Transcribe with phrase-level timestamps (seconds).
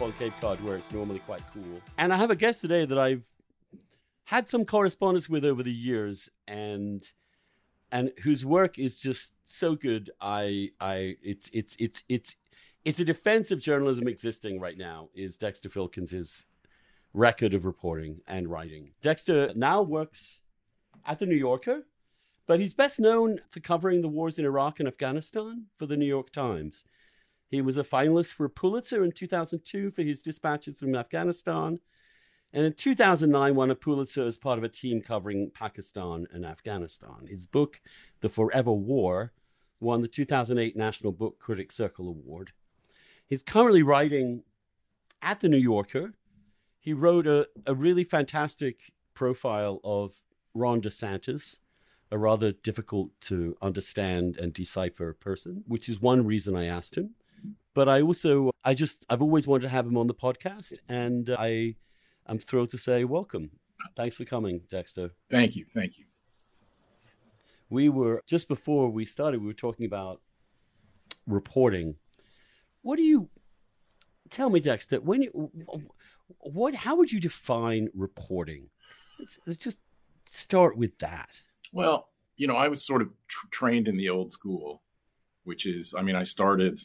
[0.00, 1.80] on Cape Cod where it's normally quite cool.
[1.96, 3.26] And I have a guest today that I've
[4.24, 7.10] had some correspondence with over the years and
[7.90, 10.10] and whose work is just so good.
[10.20, 12.36] I I it's it's it's it's
[12.84, 16.44] it's a defense of journalism existing right now is Dexter Filkins'
[17.12, 18.92] record of reporting and writing.
[19.00, 20.42] Dexter now works
[21.04, 21.84] at the New Yorker,
[22.46, 26.06] but he's best known for covering the wars in Iraq and Afghanistan for the New
[26.06, 26.84] York Times.
[27.48, 31.80] He was a finalist for a Pulitzer in 2002 for his dispatches from Afghanistan,
[32.52, 37.26] and in 2009 won a Pulitzer as part of a team covering Pakistan and Afghanistan.
[37.26, 37.80] His book,
[38.20, 39.32] The Forever War,
[39.80, 42.52] won the 2008 National Book Critics Circle Award.
[43.26, 44.42] He's currently writing
[45.22, 46.14] at the New Yorker.
[46.78, 50.12] He wrote a, a really fantastic profile of
[50.54, 51.58] Ron DeSantis,
[52.10, 57.14] a rather difficult to understand and decipher person, which is one reason I asked him.
[57.74, 61.30] But I also, I just, I've always wanted to have him on the podcast, and
[61.30, 61.76] I
[62.28, 63.50] am thrilled to say welcome.
[63.96, 65.10] Thanks for coming, Dexter.
[65.30, 65.64] Thank you.
[65.64, 66.04] Thank you.
[67.70, 70.20] We were, just before we started, we were talking about
[71.26, 71.96] reporting.
[72.82, 73.28] What do you,
[74.30, 75.50] tell me, Dexter, when you,
[76.38, 78.70] what, how would you define reporting?
[79.20, 79.78] Let's, let's just
[80.26, 81.42] start with that.
[81.72, 84.82] Well, you know, I was sort of tr- trained in the old school,
[85.44, 86.80] which is, I mean, I started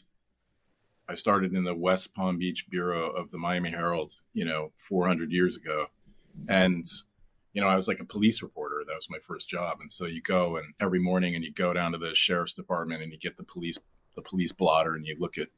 [1.08, 5.30] I started in the West Palm Beach bureau of the Miami Herald, you know, 400
[5.30, 5.86] years ago.
[6.48, 6.86] And,
[7.52, 8.82] you know, I was like a police reporter.
[8.86, 9.78] That was my first job.
[9.80, 13.02] And so you go and every morning and you go down to the sheriff's department
[13.02, 13.78] and you get the police,
[14.16, 15.48] the police blotter and you look at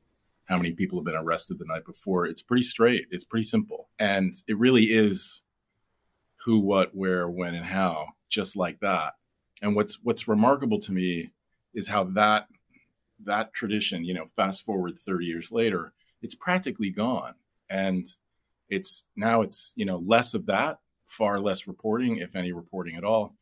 [0.46, 2.26] how many people have been arrested the night before.
[2.26, 3.06] It's pretty straight.
[3.10, 3.88] It's pretty simple.
[3.98, 5.42] And it really is
[6.44, 9.14] who, what, where, when, and how, just like that.
[9.62, 11.30] And what's, what's remarkable to me
[11.72, 12.46] is how that
[13.24, 17.34] that tradition, you know, fast forward 30 years later, it's practically gone.
[17.70, 18.10] And
[18.68, 23.04] it's now it's, you know, less of that, far less reporting, if any reporting at
[23.04, 23.34] all.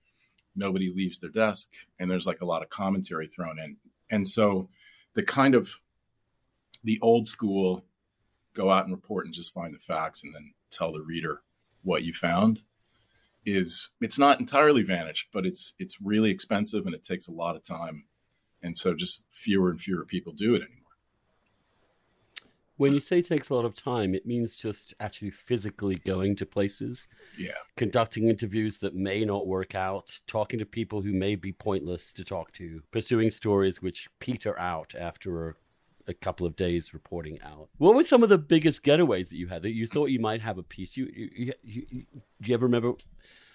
[0.57, 3.77] Nobody leaves their desk and there's like a lot of commentary thrown in.
[4.11, 4.69] And so
[5.15, 5.81] the kind of
[6.85, 7.85] the old school
[8.53, 11.43] go out and report and just find the facts and then tell the reader
[11.83, 12.63] what you found
[13.47, 17.57] is it's not entirely vanished, but it's it's really expensive and it takes a lot
[17.57, 18.05] of time
[18.65, 20.81] and so just fewer and fewer people do it anymore.
[22.77, 26.35] When you say it takes a lot of time it means just actually physically going
[26.37, 27.07] to places
[27.39, 27.53] yeah.
[27.77, 32.25] conducting interviews that may not work out talking to people who may be pointless to
[32.25, 35.55] talk to pursuing stories which peter out after a,
[36.09, 37.69] a couple of days reporting out.
[37.79, 40.41] What were some of the biggest getaways that you had that you thought you might
[40.41, 40.97] have a piece?
[40.97, 42.07] You, you, you, you
[42.43, 42.95] do you ever remember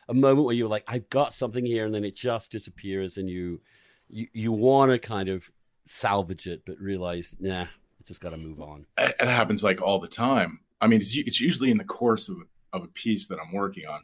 [0.08, 3.18] a moment where you were like i've got something here and then it just disappears
[3.18, 3.62] and you
[4.10, 5.50] you, you want to kind of
[5.86, 7.68] salvage it, but realize, nah, I
[8.06, 8.86] just got to move on.
[8.98, 10.60] It, happens like all the time.
[10.82, 12.38] I mean, it's, it's usually in the course of,
[12.74, 14.02] of a piece that I'm working on.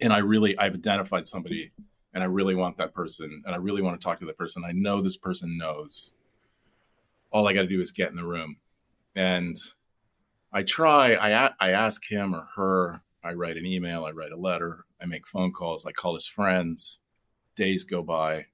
[0.00, 1.72] And I really, I've identified somebody
[2.12, 4.64] and I really want that person and I really want to talk to that person.
[4.66, 6.12] I know this person knows.
[7.30, 8.56] All I got to do is get in the room.
[9.14, 9.56] And
[10.52, 14.36] I try, I, I ask him or her, I write an email, I write a
[14.36, 16.98] letter, I make phone calls, I call his friends.
[17.56, 18.46] Days go by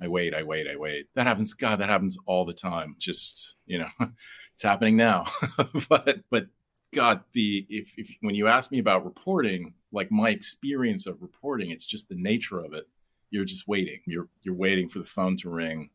[0.00, 1.06] I wait, I wait, I wait.
[1.14, 1.54] That happens.
[1.54, 2.96] God, that happens all the time.
[2.98, 3.88] Just you know,
[4.54, 5.26] it's happening now.
[5.88, 6.46] but but
[6.92, 11.70] God, the if, if when you ask me about reporting, like my experience of reporting,
[11.70, 12.86] it's just the nature of it.
[13.30, 14.00] You're just waiting.
[14.06, 15.90] You're you're waiting for the phone to ring.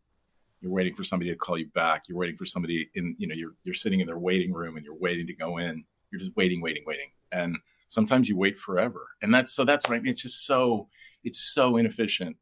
[0.61, 2.03] You're waiting for somebody to call you back.
[2.07, 4.85] You're waiting for somebody in you know you're you're sitting in their waiting room and
[4.85, 5.83] you're waiting to go in.
[6.11, 7.57] You're just waiting, waiting, waiting, and
[7.87, 9.07] sometimes you wait forever.
[9.21, 10.01] And that's so that's right.
[10.03, 10.87] It's just so
[11.23, 12.37] it's so inefficient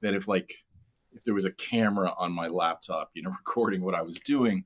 [0.00, 0.52] that if like
[1.14, 4.64] if there was a camera on my laptop, you know, recording what I was doing,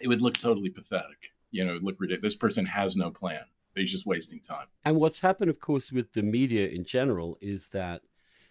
[0.00, 1.32] it would look totally pathetic.
[1.50, 2.34] You know, look ridiculous.
[2.34, 3.44] This person has no plan.
[3.74, 4.66] They're just wasting time.
[4.84, 8.02] And what's happened, of course, with the media in general is that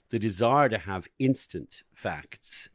[0.10, 2.70] the desire to have instant facts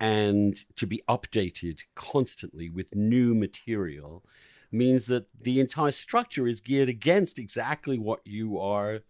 [0.00, 4.24] and to be updated constantly with new material
[4.72, 9.00] means that the entire structure is geared against exactly what you are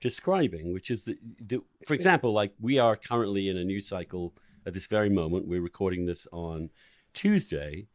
[0.00, 4.34] describing, which is that, the, for example, like we are currently in a news cycle
[4.66, 5.46] at this very moment.
[5.46, 6.70] We're recording this on
[7.14, 7.86] Tuesday,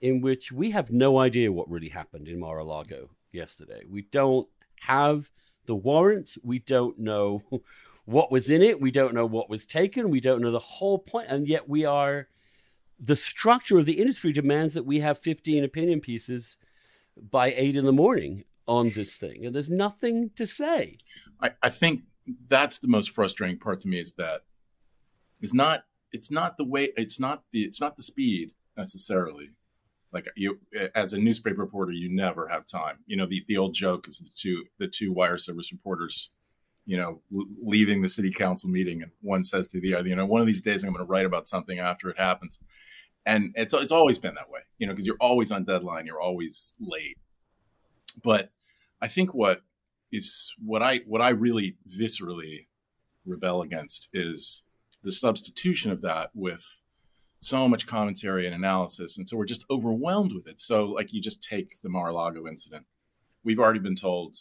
[0.00, 3.82] in which we have no idea what really happened in Mar a Lago yesterday.
[3.88, 4.48] We don't
[4.80, 5.30] have
[5.66, 6.36] the warrant.
[6.42, 7.42] We don't know
[8.04, 8.80] what was in it.
[8.80, 10.10] We don't know what was taken.
[10.10, 11.28] We don't know the whole point.
[11.28, 12.28] And yet we are,
[12.98, 16.56] the structure of the industry demands that we have 15 opinion pieces
[17.30, 19.44] by eight in the morning on this thing.
[19.44, 20.98] And there's nothing to say.
[21.42, 22.02] I, I think
[22.48, 24.42] that's the most frustrating part to me is that
[25.40, 29.50] is not it's not the way it's not the it's not the speed necessarily.
[30.12, 30.58] Like you
[30.94, 32.98] as a newspaper reporter you never have time.
[33.06, 36.30] You know the, the old joke is the two the two wire service reporters
[36.86, 37.20] you know
[37.62, 40.46] leaving the city council meeting and one says to the other you know one of
[40.46, 42.58] these days i'm going to write about something after it happens.
[43.26, 46.20] And it's it's always been that way you know because you're always on deadline you're
[46.20, 47.18] always late.
[48.22, 48.50] But
[49.02, 49.62] i think what
[50.12, 52.66] is what i what i really viscerally
[53.24, 54.62] rebel against is
[55.02, 56.64] the substitution of that with
[57.40, 59.18] so much commentary and analysis.
[59.18, 60.60] And so we're just overwhelmed with it.
[60.60, 62.84] So, like, you just take the Mar-a-Lago incident.
[63.44, 64.36] We've already been told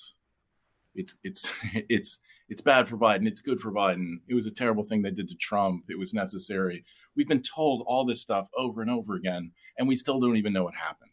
[0.96, 1.48] it's it's
[1.90, 2.20] it's
[2.50, 3.28] it's bad for Biden.
[3.28, 4.20] It's good for Biden.
[4.28, 5.86] It was a terrible thing they did to Trump.
[5.90, 6.84] It was necessary.
[7.16, 10.54] We've been told all this stuff over and over again, and we still don't even
[10.54, 11.12] know what happened.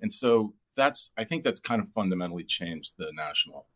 [0.00, 3.66] And so that's I think that's kind of fundamentally changed the national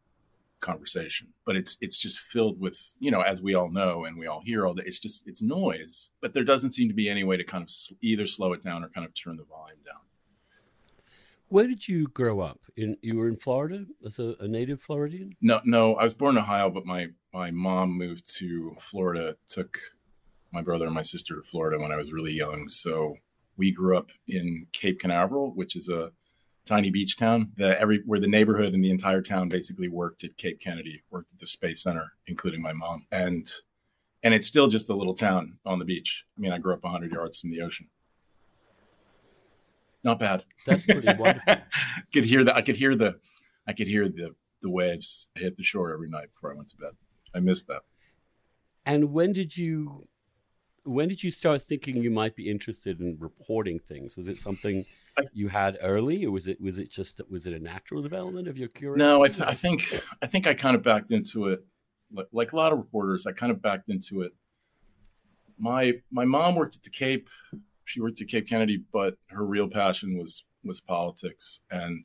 [0.61, 4.27] conversation but it's it's just filled with you know as we all know and we
[4.27, 7.25] all hear all that it's just it's noise but there doesn't seem to be any
[7.25, 7.71] way to kind of
[8.03, 10.01] either slow it down or kind of turn the volume down.
[11.49, 12.61] Where did you grow up?
[12.77, 15.35] In you were in florida as a, a native floridian?
[15.41, 19.79] No no i was born in ohio but my my mom moved to florida took
[20.53, 22.69] my brother and my sister to florida when i was really young.
[22.69, 23.17] So
[23.57, 26.13] we grew up in cape canaveral which is a
[26.71, 27.51] tiny beach town.
[27.57, 31.33] The every where the neighborhood and the entire town basically worked at Cape Kennedy, worked
[31.33, 33.07] at the Space Center, including my mom.
[33.11, 33.51] And
[34.23, 36.25] and it's still just a little town on the beach.
[36.39, 37.89] I mean, I grew up 100 yards from the ocean.
[40.05, 40.45] Not bad.
[40.67, 41.57] That's pretty wonderful.
[42.13, 42.55] could hear that.
[42.55, 43.17] I could hear the,
[43.67, 46.77] I could hear the the waves hit the shore every night before I went to
[46.77, 46.93] bed.
[47.35, 47.83] I missed that.
[48.85, 50.07] And when did you
[50.85, 54.17] when did you start thinking you might be interested in reporting things?
[54.17, 54.85] Was it something
[55.33, 58.57] you had early, or was it was it just was it a natural development of
[58.57, 58.99] your curiosity?
[58.99, 61.65] No, I, th- I think I think I kind of backed into it,
[62.13, 63.27] like, like a lot of reporters.
[63.27, 64.33] I kind of backed into it.
[65.59, 67.29] My my mom worked at the Cape.
[67.85, 71.61] She worked at Cape Kennedy, but her real passion was was politics.
[71.71, 72.05] And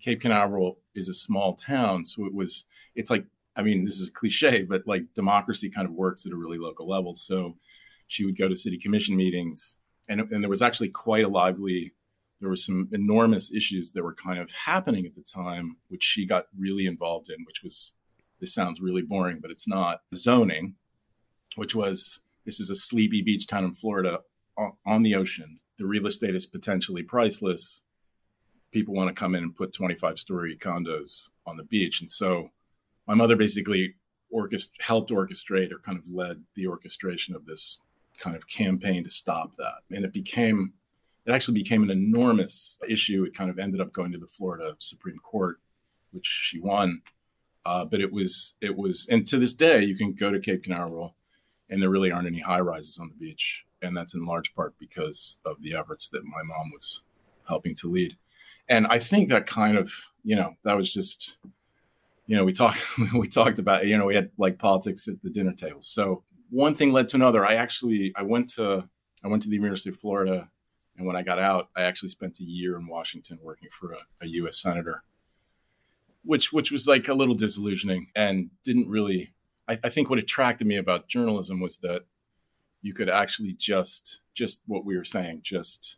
[0.00, 2.66] Cape Canaveral is a small town, so it was.
[2.94, 3.24] It's like
[3.56, 6.58] I mean, this is a cliche, but like democracy kind of works at a really
[6.58, 7.14] local level.
[7.14, 7.56] So
[8.12, 11.94] she would go to city commission meetings, and, and there was actually quite a lively.
[12.40, 16.26] There were some enormous issues that were kind of happening at the time, which she
[16.26, 17.94] got really involved in, which was
[18.38, 20.74] this sounds really boring, but it's not zoning,
[21.56, 24.20] which was this is a sleepy beach town in Florida
[24.84, 25.58] on the ocean.
[25.78, 27.82] The real estate is potentially priceless.
[28.72, 32.02] People want to come in and put 25 story condos on the beach.
[32.02, 32.50] And so
[33.06, 33.94] my mother basically
[34.34, 37.78] orchest- helped orchestrate or kind of led the orchestration of this
[38.22, 39.80] kind of campaign to stop that.
[39.90, 40.72] And it became,
[41.26, 43.24] it actually became an enormous issue.
[43.24, 45.58] It kind of ended up going to the Florida Supreme Court,
[46.12, 47.02] which she won.
[47.64, 50.64] Uh, but it was, it was, and to this day, you can go to Cape
[50.64, 51.14] Canaveral
[51.70, 53.64] and there really aren't any high rises on the beach.
[53.82, 57.02] And that's in large part because of the efforts that my mom was
[57.48, 58.16] helping to lead.
[58.68, 59.92] And I think that kind of,
[60.22, 61.38] you know, that was just,
[62.26, 62.80] you know, we talked
[63.14, 65.82] we talked about, you know, we had like politics at the dinner table.
[65.82, 67.44] So one thing led to another.
[67.44, 68.86] I actually I went to
[69.24, 70.50] I went to the University of Florida,
[70.96, 73.98] and when I got out, I actually spent a year in Washington working for a,
[74.20, 74.58] a U.S.
[74.58, 75.02] senator,
[76.24, 79.32] which which was like a little disillusioning and didn't really.
[79.66, 82.02] I, I think what attracted me about journalism was that
[82.82, 85.96] you could actually just just what we were saying just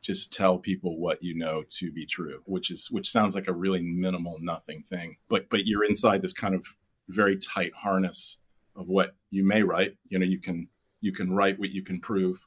[0.00, 3.52] just tell people what you know to be true which is which sounds like a
[3.52, 6.64] really minimal nothing thing but but you're inside this kind of
[7.08, 8.38] very tight harness
[8.76, 9.96] of what you may write.
[10.08, 10.68] You know, you can
[11.00, 12.44] you can write what you can prove,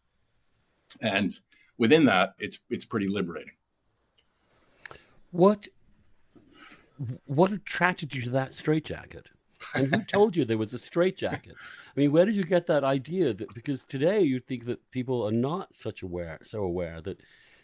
[1.01, 1.31] and
[1.77, 3.53] within that, it's it's pretty liberating.
[5.31, 5.67] What
[7.25, 9.27] what attracted you to that straitjacket?
[9.73, 11.55] And who told you there was a straitjacket?
[11.55, 13.33] I mean, where did you get that idea?
[13.33, 17.19] That because today you think that people are not such aware, so aware that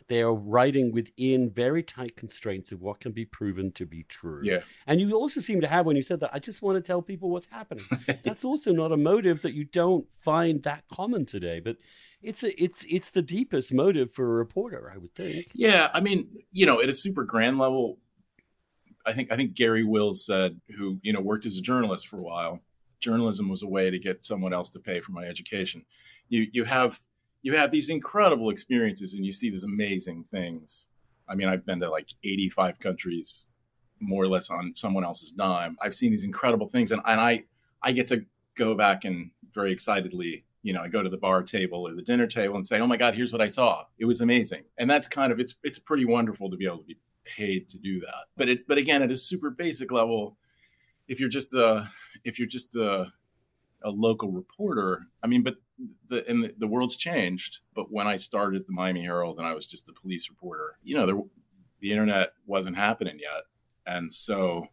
[0.08, 4.42] they are writing within very tight constraints of what can be proven to be true.
[4.44, 4.60] Yeah.
[4.88, 7.02] And you also seem to have, when you said that, I just want to tell
[7.02, 7.86] people what's happening.
[8.24, 11.78] That's also not a motive that you don't find that common today, but
[12.22, 15.48] it's a, it's it's the deepest motive for a reporter, I would think.
[15.54, 17.98] Yeah, I mean, you know, at a super grand level,
[19.06, 22.18] I think I think Garry Wills said, who you know worked as a journalist for
[22.18, 22.60] a while,
[23.00, 25.84] journalism was a way to get someone else to pay for my education.
[26.30, 27.02] You you have
[27.42, 30.88] you have these incredible experiences and you see these amazing things.
[31.28, 33.48] I mean, I've been to like 85 countries,
[34.00, 35.78] more or less on someone else's dime.
[35.82, 37.46] I've seen these incredible things, and, and I
[37.82, 41.42] I get to go back and very excitedly, you know, I go to the bar
[41.42, 43.86] table or the dinner table and say, "Oh my God, here's what I saw.
[43.98, 46.86] It was amazing." And that's kind of it's it's pretty wonderful to be able to
[46.86, 48.26] be paid to do that.
[48.36, 50.38] But it but again, at a super basic level,
[51.08, 51.84] if you're just uh
[52.24, 53.06] if you're just uh
[53.84, 55.04] a local reporter.
[55.24, 55.56] I mean, but
[56.08, 57.60] the and the, the, world's changed.
[57.76, 60.96] But when I started the Miami Herald and I was just a police reporter, you
[60.96, 61.16] know, there,
[61.80, 63.44] the internet wasn't happening yet,
[63.86, 64.68] and so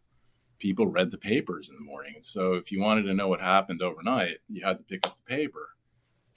[0.59, 2.13] people read the papers in the morning.
[2.15, 5.17] And so if you wanted to know what happened overnight, you had to pick up
[5.25, 5.69] the paper.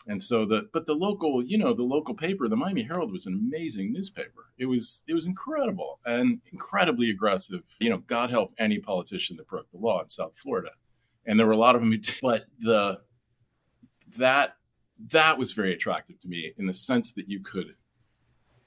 [0.06, 3.26] And so the but the local, you know, the local paper, the Miami Herald was
[3.26, 4.50] an amazing newspaper.
[4.58, 7.62] It was it was incredible and incredibly aggressive.
[7.78, 10.70] You know, God help any politician that broke the law in South Florida.
[11.26, 13.00] And there were a lot of them who did, but the
[14.16, 14.56] that
[15.10, 17.74] that was very attractive to me in the sense that you could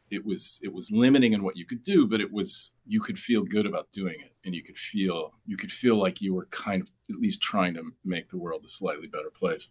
[0.09, 3.17] it was it was limiting in what you could do but it was you could
[3.17, 6.45] feel good about doing it and you could feel you could feel like you were
[6.51, 9.69] kind of at least trying to make the world a slightly better place.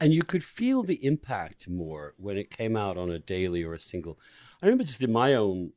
[0.00, 3.74] And you could feel the impact more when it came out on a daily or
[3.74, 4.18] a single.
[4.60, 5.72] I remember just in my own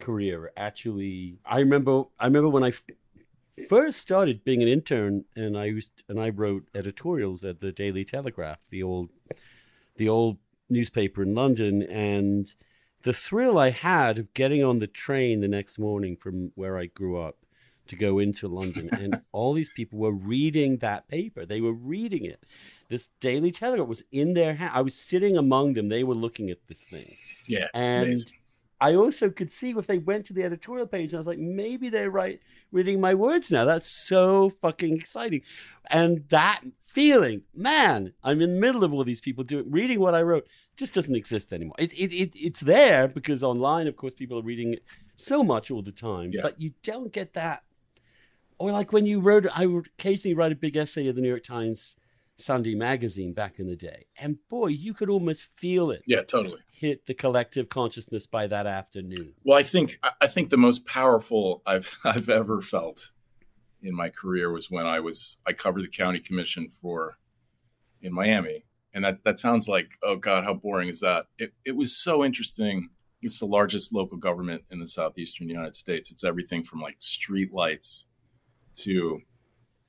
[0.00, 2.72] career actually i remember i remember when i
[3.68, 8.04] first started being an intern and i used and i wrote editorials at the daily
[8.04, 9.10] telegraph the old
[9.96, 12.54] the old newspaper in london and
[13.02, 16.86] the thrill i had of getting on the train the next morning from where i
[16.86, 17.36] grew up
[17.86, 21.44] to go into London, and all these people were reading that paper.
[21.44, 22.42] They were reading it.
[22.88, 24.72] This Daily Telegraph was in their hand.
[24.74, 25.88] I was sitting among them.
[25.88, 27.16] They were looking at this thing.
[27.46, 28.38] Yeah, and amazing.
[28.80, 31.38] I also could see if they went to the editorial page, and I was like,
[31.38, 32.40] maybe they're right
[32.72, 33.64] reading my words now.
[33.64, 35.42] That's so fucking exciting.
[35.90, 40.14] And that feeling, man, I'm in the middle of all these people doing reading what
[40.14, 41.76] I wrote, just doesn't exist anymore.
[41.78, 44.82] It, it, it it's there because online, of course, people are reading it
[45.16, 46.42] so much all the time, Yeah.
[46.42, 47.62] but you don't get that
[48.58, 51.28] or like when you wrote, I would occasionally write a big essay in the New
[51.28, 51.96] York Times
[52.36, 56.60] Sunday magazine back in the day, and boy, you could almost feel it yeah totally
[56.74, 59.32] hit the collective consciousness by that afternoon.
[59.44, 63.10] Well, I think I- think the most powerful I've I've ever felt
[63.82, 67.16] in my career was when I was I covered the county commission for
[68.02, 71.26] in Miami, and that that sounds like oh god how boring is that?
[71.38, 72.90] It it was so interesting.
[73.22, 76.10] It's the largest local government in the southeastern United States.
[76.10, 78.06] It's everything from like street lights
[78.76, 79.20] to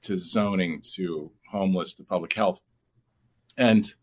[0.03, 2.61] to zoning to homeless to public health,
[3.57, 3.93] and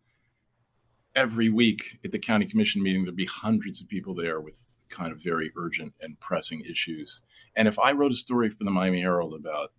[1.14, 5.12] every week at the county commission meeting, there'd be hundreds of people there with kind
[5.12, 7.23] of very urgent and pressing issues.
[7.57, 9.73] And if I wrote a story for the Miami Herald about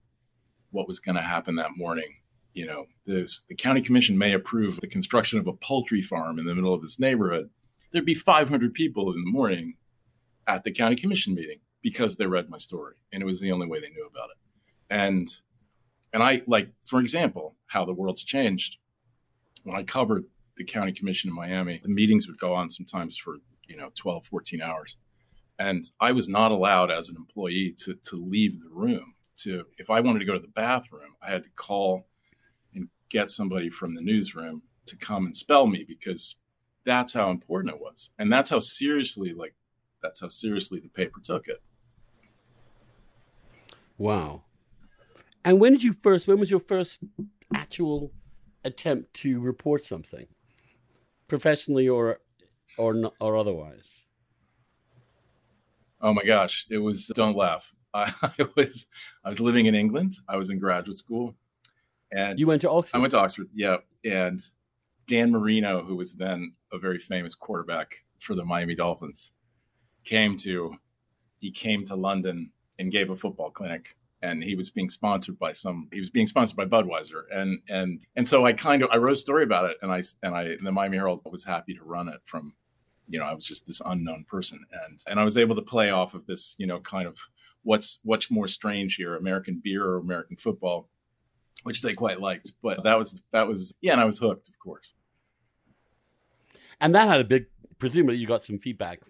[0.72, 2.16] what was going to happen that morning,
[2.54, 6.46] you know, this, the county commission may approve the construction of a poultry farm in
[6.46, 7.50] the middle of this neighborhood.
[7.92, 9.76] There'd be 500 people in the morning
[10.48, 13.68] at the county commission meeting because they read my story, and it was the only
[13.68, 14.38] way they knew about it.
[14.90, 15.30] And
[16.14, 18.78] and I like, for example, how the world's changed.
[19.64, 23.38] When I covered the county commission in Miami, the meetings would go on sometimes for,
[23.68, 24.98] you know, 12, 14 hours.
[25.60, 29.14] And I was not allowed as an employee to, to leave the room.
[29.38, 32.06] To if I wanted to go to the bathroom, I had to call
[32.76, 36.36] and get somebody from the newsroom to come and spell me because
[36.86, 38.12] that's how important it was.
[38.20, 39.56] And that's how seriously, like,
[40.02, 41.62] that's how seriously the paper took it.
[43.98, 44.44] Wow.
[45.46, 46.28] And when did you first?
[46.28, 47.00] When was your first
[47.54, 48.12] actual
[48.64, 50.28] attempt to report something,
[51.34, 52.20] professionally or
[52.78, 54.06] or or otherwise?
[56.00, 57.74] Oh my gosh, it was don't laugh.
[57.96, 58.86] I, I was
[59.26, 60.14] I was living in England.
[60.30, 61.36] I was in graduate school,
[62.12, 62.98] and You went to Oxford.
[62.98, 63.48] I went to Oxford.
[63.54, 64.40] Yeah, and
[65.08, 69.32] Dan Marino, who was then a very famous quarterback for the Miami Dolphins,
[70.04, 70.76] came to
[71.40, 73.98] he came to London and gave a football clinic.
[74.24, 75.90] And he was being sponsored by some.
[75.92, 79.12] He was being sponsored by Budweiser, and and and so I kind of I wrote
[79.12, 81.84] a story about it, and I and I and the Miami Herald was happy to
[81.84, 82.56] run it from,
[83.10, 85.90] you know, I was just this unknown person, and and I was able to play
[85.92, 87.20] off of this, you know, kind of
[87.64, 90.88] what's what's more strange here, American beer or American football,
[91.64, 92.54] which they quite liked.
[92.62, 94.94] But that was that was yeah, and I was hooked, of course.
[96.80, 97.48] and that had a big.
[97.80, 99.02] Presumably, you got some feedback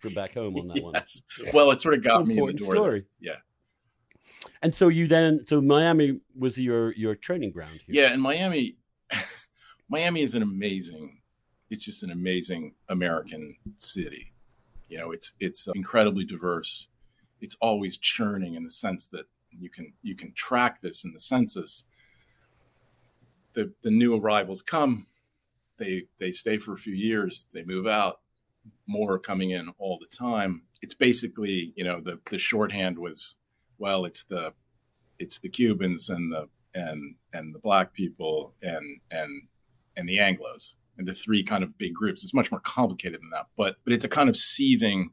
[0.00, 0.94] from back home on that one.
[0.94, 1.22] yes.
[1.52, 2.70] Well, it sort of got me in the door.
[2.74, 3.04] story.
[3.20, 3.36] Yeah.
[4.62, 8.04] And so you then, so Miami was your your training ground here.
[8.04, 8.76] Yeah, and Miami,
[9.88, 11.20] Miami is an amazing.
[11.70, 14.32] It's just an amazing American city.
[14.88, 16.88] You know, it's it's incredibly diverse.
[17.40, 21.20] It's always churning in the sense that you can you can track this in the
[21.20, 21.84] census.
[23.54, 25.06] The the new arrivals come,
[25.78, 28.20] they they stay for a few years, they move out.
[28.86, 30.62] More coming in all the time.
[30.80, 33.36] It's basically you know the the shorthand was
[33.78, 34.52] well it's the
[35.18, 39.42] it's the Cubans and the and and the black people and and
[39.96, 42.22] and the Anglo's and the three kind of big groups.
[42.22, 45.10] It's much more complicated than that, but but it's a kind of seething,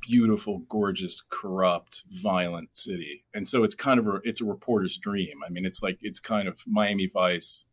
[0.00, 3.24] beautiful, gorgeous, corrupt, violent city.
[3.34, 5.40] And so it's kind of a it's a reporter's dream.
[5.44, 7.64] I mean, it's like it's kind of Miami Vice,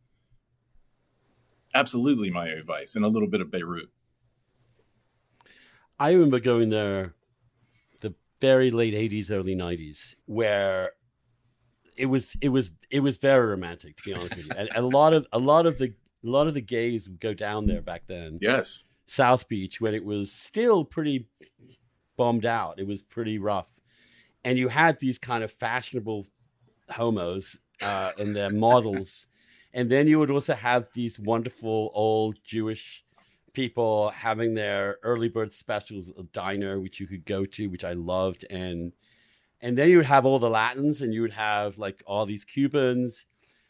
[1.74, 3.90] absolutely Miami Vice, and a little bit of Beirut.
[5.98, 7.14] I remember going there the
[8.40, 10.92] very late 80s, early 90s, where
[11.96, 14.52] it was it was it was very romantic to be honest with you.
[14.56, 17.34] And a lot of a lot of the a lot of the gays would go
[17.34, 18.38] down there back then.
[18.40, 18.84] Yes.
[19.06, 21.28] South Beach when it was still pretty
[22.16, 22.78] bombed out.
[22.78, 23.68] It was pretty rough.
[24.44, 26.26] And you had these kind of fashionable
[26.90, 29.26] homos uh, and their models.
[29.72, 33.04] and then you would also have these wonderful old Jewish
[33.56, 37.84] people having their early bird specials at the diner, which you could go to, which
[37.84, 38.44] I loved.
[38.50, 38.92] And
[39.62, 42.44] and then you would have all the Latins and you would have like all these
[42.44, 43.24] Cubans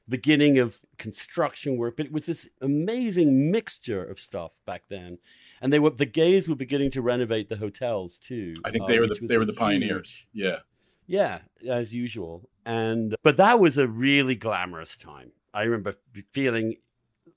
[0.09, 5.19] beginning of construction work, but it was this amazing mixture of stuff back then.
[5.63, 8.57] And they were the gays were beginning to renovate the hotels too.
[8.65, 10.27] I think uh, they were the they were the pioneers.
[10.33, 10.59] Yeah.
[11.07, 11.39] Yeah,
[11.69, 12.51] as usual.
[12.65, 15.31] And but that was a really glamorous time.
[15.55, 15.95] I remember
[16.33, 16.79] feeling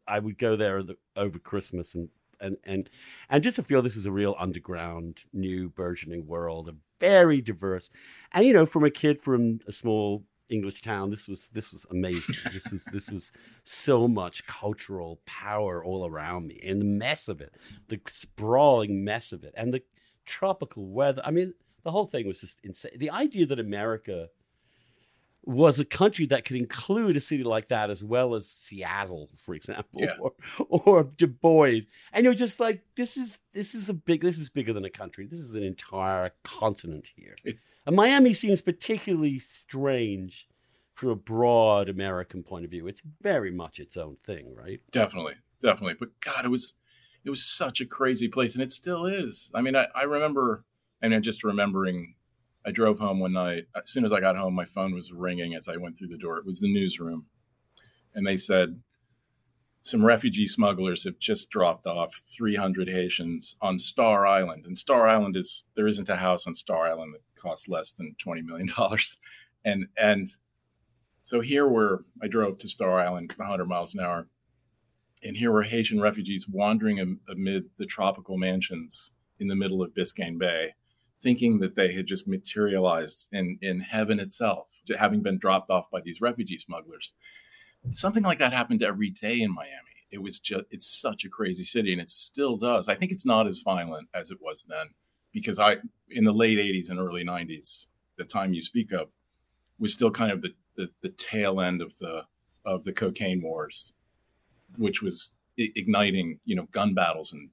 [0.07, 0.81] I would go there
[1.15, 2.09] over Christmas and
[2.41, 2.89] and and
[3.29, 7.89] and just to feel this was a real underground, new burgeoning world, a very diverse,
[8.33, 11.11] and you know, from a kid from a small English town.
[11.11, 12.35] This was this was amazing.
[12.53, 13.31] this was this was
[13.63, 17.53] so much cultural power all around me, and the mess of it,
[17.87, 19.83] the sprawling mess of it, and the
[20.25, 21.21] tropical weather.
[21.23, 21.53] I mean,
[21.83, 22.97] the whole thing was just insane.
[22.97, 24.29] The idea that America
[25.43, 29.55] was a country that could include a city like that as well as Seattle, for
[29.55, 30.15] example, yeah.
[30.19, 30.33] or,
[30.69, 31.81] or Du Bois.
[32.13, 34.89] And you're just like, this is this is a big this is bigger than a
[34.89, 35.25] country.
[35.25, 37.35] This is an entire continent here.
[37.43, 40.47] It's, and Miami seems particularly strange
[40.93, 42.87] from a broad American point of view.
[42.87, 44.81] It's very much its own thing, right?
[44.91, 45.95] Definitely, definitely.
[45.97, 46.75] But God, it was
[47.23, 49.49] it was such a crazy place, and it still is.
[49.55, 50.65] I mean, I, I remember,
[51.01, 52.15] and I'm just remembering
[52.69, 53.65] I drove home one night.
[53.75, 56.19] As soon as I got home, my phone was ringing as I went through the
[56.19, 56.37] door.
[56.37, 57.25] It was the newsroom.
[58.13, 58.79] And they said,
[59.81, 64.67] some refugee smugglers have just dropped off 300 Haitians on Star Island.
[64.67, 68.15] And Star Island is, there isn't a house on Star Island that costs less than
[68.23, 68.69] $20 million.
[69.65, 70.25] And, and
[71.25, 74.27] so here were, I drove to Star Island 100 miles an hour.
[75.21, 80.37] And here were Haitian refugees wandering amid the tropical mansions in the middle of Biscayne
[80.37, 80.75] Bay
[81.21, 86.01] thinking that they had just materialized in, in heaven itself, having been dropped off by
[86.01, 87.13] these refugee smugglers.
[87.91, 89.73] Something like that happened every day in Miami.
[90.11, 92.89] It was just, it's such a crazy city and it still does.
[92.89, 94.87] I think it's not as violent as it was then
[95.31, 95.77] because I,
[96.09, 97.85] in the late 80s and early 90s,
[98.17, 99.09] the time you speak of
[99.77, 102.23] was still kind of the, the, the tail end of the,
[102.65, 103.93] of the cocaine wars,
[104.77, 107.49] which was igniting, you know, gun battles in,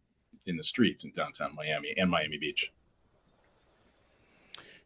[0.46, 2.72] in the streets in downtown Miami and Miami Beach.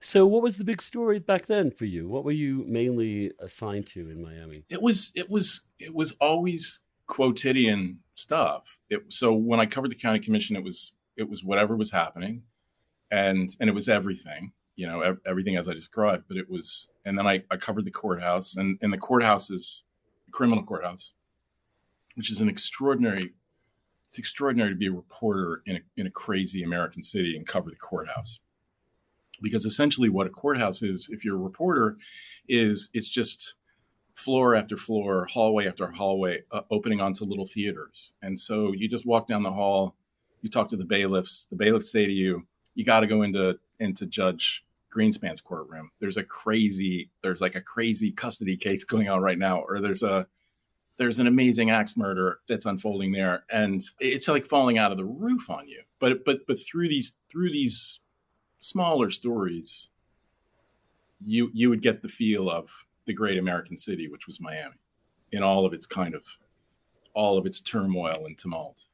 [0.02, 2.08] So, what was the big story back then for you?
[2.08, 4.64] What were you mainly assigned to in Miami?
[4.70, 8.78] It was it was it was always quotidian stuff.
[8.88, 12.44] It, so when I covered the county commission, it was it was whatever was happening,
[13.10, 16.24] and and it was everything, you know, everything as I described.
[16.28, 19.84] But it was, and then I, I covered the courthouse, and and the courthouse is
[20.30, 21.12] criminal courthouse,
[22.14, 23.34] which is an extraordinary.
[24.06, 27.68] It's extraordinary to be a reporter in a in a crazy American city and cover
[27.68, 28.40] the courthouse
[29.42, 31.96] because essentially what a courthouse is if you're a reporter
[32.48, 33.54] is it's just
[34.14, 38.12] floor after floor hallway after hallway uh, opening onto little theaters.
[38.22, 39.96] And so you just walk down the hall
[40.42, 43.58] you talk to the bailiffs the bailiffs say to you you got to go into
[43.78, 45.90] into judge greenspan's courtroom.
[46.00, 50.02] There's a crazy there's like a crazy custody case going on right now or there's
[50.02, 50.26] a
[50.96, 55.04] there's an amazing axe murder that's unfolding there and it's like falling out of the
[55.04, 55.82] roof on you.
[55.98, 58.00] But but but through these through these
[58.60, 59.88] smaller stories,
[61.24, 62.70] you you would get the feel of
[63.06, 64.76] the great American city, which was Miami,
[65.32, 66.24] in all of its kind of
[67.12, 68.84] all of its turmoil and tumult.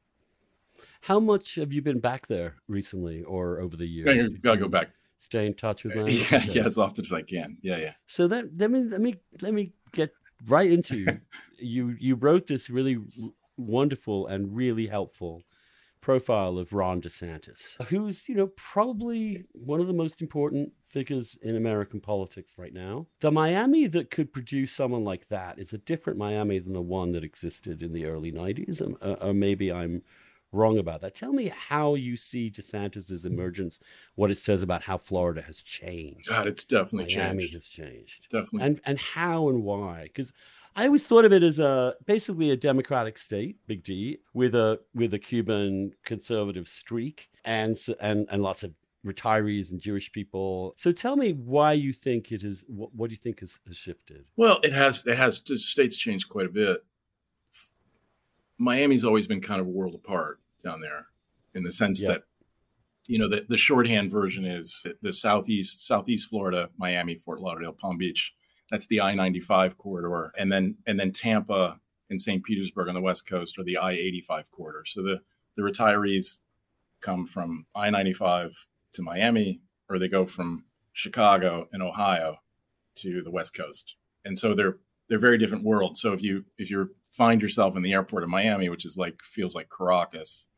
[1.03, 4.09] How much have you been back there recently or over the years?
[4.09, 4.89] I gotta go back.
[5.19, 6.07] Stay in touch with them.
[6.09, 7.59] Yeah, yeah, as often as I can.
[7.63, 7.93] Yeah, yeah.
[8.07, 10.13] So then let me let me let me get
[10.47, 11.21] right into
[11.59, 11.97] you.
[11.99, 12.99] You wrote this really
[13.57, 15.43] wonderful and really helpful
[16.07, 21.57] profile of Ron DeSantis, who's, you know, probably one of the most important figures in
[21.57, 23.09] American politics right now.
[23.19, 27.11] The Miami that could produce someone like that is a different Miami than the one
[27.11, 28.81] that existed in the early 90s.
[28.81, 30.03] Or, or maybe I'm
[30.53, 31.17] wrong about that.
[31.17, 33.81] Tell me how you see DeSantis's emergence,
[34.15, 36.29] what it says about how Florida has changed.
[36.29, 37.19] God, it's definitely changed.
[37.19, 37.55] Miami changed.
[37.55, 38.31] has changed.
[38.31, 38.63] Definitely.
[38.63, 40.05] And and how and why?
[40.05, 40.33] Because
[40.77, 44.79] I always thought of it as a basically a democratic state, big D, with a
[44.95, 50.75] with a Cuban conservative streak and and and lots of retirees and Jewish people.
[50.77, 52.65] So tell me why you think it is.
[52.69, 54.27] What, what do you think has, has shifted?
[54.37, 55.03] Well, it has.
[55.07, 55.41] It has.
[55.43, 56.85] The states changed quite a bit.
[58.59, 61.07] Miami's always been kind of a world apart down there,
[61.55, 62.11] in the sense yep.
[62.11, 62.23] that
[63.07, 67.97] you know the, the shorthand version is the southeast southeast Florida, Miami, Fort Lauderdale, Palm
[67.97, 68.35] Beach.
[68.71, 72.45] That's the I ninety five corridor, and then and then Tampa and St.
[72.45, 74.85] Petersburg on the west coast are the I eighty five corridor.
[74.87, 75.21] So the
[75.57, 76.41] the retirees
[77.01, 78.55] come from I ninety five
[78.95, 82.39] to Miami, or they go from Chicago and Ohio
[82.97, 83.97] to the West Coast.
[84.25, 86.01] And so they're they're very different worlds.
[86.01, 89.23] So if you if you find yourself in the airport of Miami, which is like
[89.23, 90.49] feels like Caracas,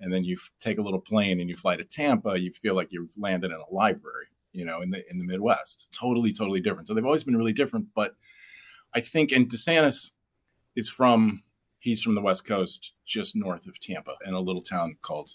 [0.00, 2.92] and then you take a little plane and you fly to Tampa, you feel like
[2.92, 4.26] you've landed in a library,
[4.56, 5.88] you know, in the in the Midwest.
[5.92, 6.88] Totally, totally different.
[6.88, 7.86] So they've always been really different.
[7.94, 8.14] But
[8.94, 10.12] I think, and DeSantis
[10.74, 11.42] is from
[11.78, 15.34] he's from the West Coast, just north of Tampa, in a little town called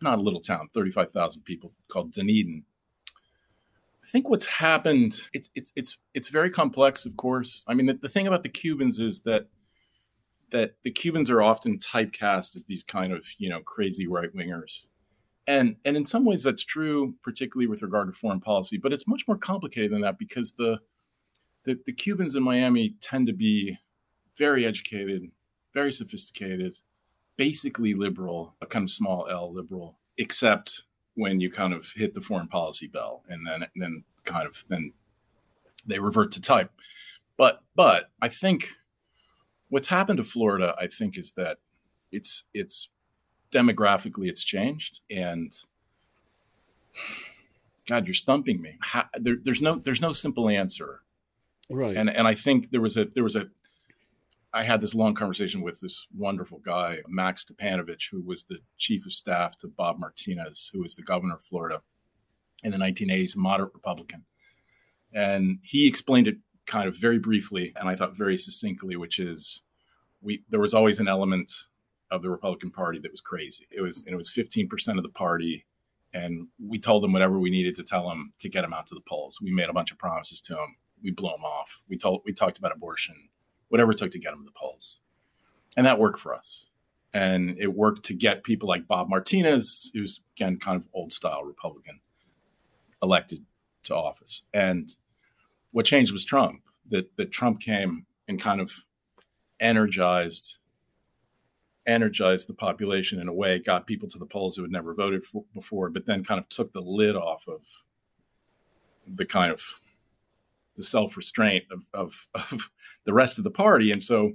[0.00, 2.64] not a little town, 35,000 people called Dunedin.
[3.08, 7.64] I think what's happened, it's, it's, it's, it's very complex, of course.
[7.66, 9.46] I mean, the, the thing about the Cubans is that
[10.50, 14.88] that the Cubans are often typecast as these kind of, you know, crazy right wingers.
[15.46, 19.06] And, and in some ways that's true, particularly with regard to foreign policy, but it's
[19.06, 20.80] much more complicated than that because the,
[21.64, 23.78] the, the Cubans in Miami tend to be
[24.36, 25.30] very educated,
[25.74, 26.78] very sophisticated,
[27.36, 32.20] basically liberal, a kind of small L liberal, except when you kind of hit the
[32.20, 34.92] foreign policy bell, and then then kind of then
[35.86, 36.70] they revert to type.
[37.36, 38.70] But but I think
[39.68, 41.58] what's happened to Florida, I think, is that
[42.12, 42.88] it's it's
[43.54, 45.56] demographically it's changed, and
[47.86, 48.76] God, you're stumping me.
[48.80, 51.02] How, there, there's no there's no simple answer,
[51.70, 51.96] right?
[51.96, 53.48] And and I think there was a there was a
[54.52, 59.04] I had this long conversation with this wonderful guy, Max Stipanovic, who was the chief
[59.04, 61.82] of staff to Bob Martinez, who was the governor of Florida
[62.62, 64.24] in the 1980s, moderate Republican.
[65.12, 66.36] And he explained it
[66.66, 69.62] kind of very briefly, and I thought very succinctly, which is
[70.22, 71.52] we there was always an element
[72.14, 73.66] of the Republican Party that was crazy.
[73.70, 75.66] It was and it was 15% of the party,
[76.12, 78.94] and we told them whatever we needed to tell them to get them out to
[78.94, 79.40] the polls.
[79.42, 80.76] We made a bunch of promises to them.
[81.02, 81.82] We blew them off.
[81.88, 83.28] We told we talked about abortion
[83.68, 85.00] whatever it took to get them to the polls.
[85.76, 86.66] And that worked for us.
[87.12, 91.42] And it worked to get people like Bob Martinez, who's again kind of old style
[91.42, 92.00] Republican,
[93.02, 93.44] elected
[93.84, 94.44] to office.
[94.52, 94.94] And
[95.72, 96.62] what changed was Trump.
[96.88, 98.70] That that Trump came and kind of
[99.58, 100.60] energized
[101.86, 105.22] energized the population in a way, got people to the polls who had never voted
[105.22, 107.60] for, before, but then kind of took the lid off of
[109.06, 109.62] the kind of
[110.76, 112.70] the self restraint of, of, of
[113.04, 113.92] the rest of the party.
[113.92, 114.32] And so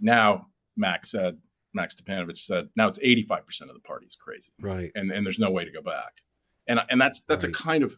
[0.00, 1.38] now Max said,
[1.72, 4.50] Max Stipanovic said, now it's 85% of the party is crazy.
[4.60, 4.90] Right.
[4.94, 6.22] And, and there's no way to go back.
[6.66, 7.54] And, and that's, that's right.
[7.54, 7.96] a kind of,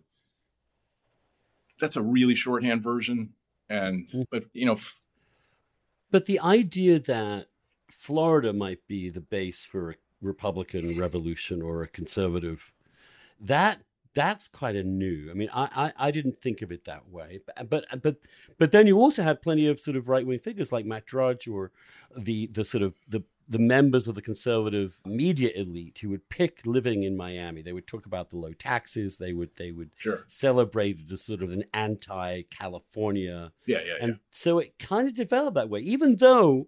[1.80, 3.30] that's a really shorthand version.
[3.70, 4.26] And, mm.
[4.30, 4.98] but you know, f-
[6.10, 7.46] but the idea that
[8.02, 12.72] Florida might be the base for a Republican revolution or a conservative,
[13.38, 13.78] that
[14.12, 15.30] that's kind of new.
[15.30, 18.16] I mean, I, I, I didn't think of it that way, uh, but but but
[18.58, 21.46] but then you also had plenty of sort of right wing figures like Matt Drudge
[21.46, 21.70] or
[22.16, 26.66] the the sort of the the members of the conservative media elite who would pick
[26.66, 27.62] living in Miami.
[27.62, 29.16] They would talk about the low taxes.
[29.16, 30.24] They would they would sure.
[30.26, 33.52] celebrate as sort of an anti California.
[33.64, 34.18] Yeah, yeah, and yeah.
[34.32, 36.66] so it kind of developed that way, even though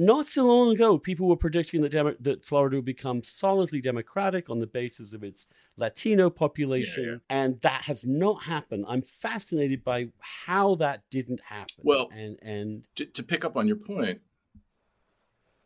[0.00, 4.48] not so long ago, people were predicting that, Demo- that Florida would become solidly Democratic
[4.48, 7.18] on the basis of its Latino population, yeah, yeah.
[7.28, 8.86] and that has not happened.
[8.88, 11.82] I'm fascinated by how that didn't happen.
[11.82, 14.22] Well, and and to, to pick up on your point,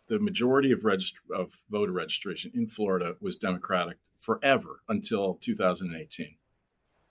[0.09, 6.35] the majority of regist- of voter registration in Florida was Democratic forever until 2018,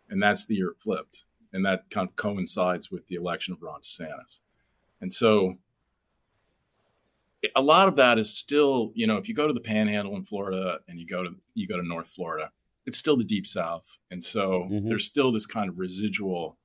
[0.09, 3.61] and that's the year it flipped, and that kind of coincides with the election of
[3.61, 4.41] Ron DeSantis,
[4.99, 5.57] and so
[7.55, 10.23] a lot of that is still, you know, if you go to the Panhandle in
[10.23, 12.51] Florida and you go to you go to North Florida,
[12.85, 14.87] it's still the Deep South, and so mm-hmm.
[14.87, 16.57] there's still this kind of residual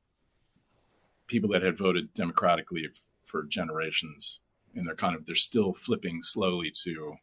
[1.27, 4.41] people that had voted democratically f- for generations,
[4.75, 7.15] and they're kind of they're still flipping slowly to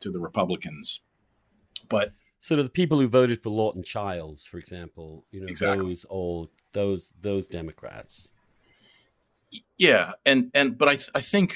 [0.00, 1.00] to the Republicans,
[1.88, 5.86] but sort of the people who voted for Lawton Chiles, for example, you know, exactly.
[5.86, 8.30] those old those those Democrats.
[9.78, 11.54] Yeah, and and but I th- I think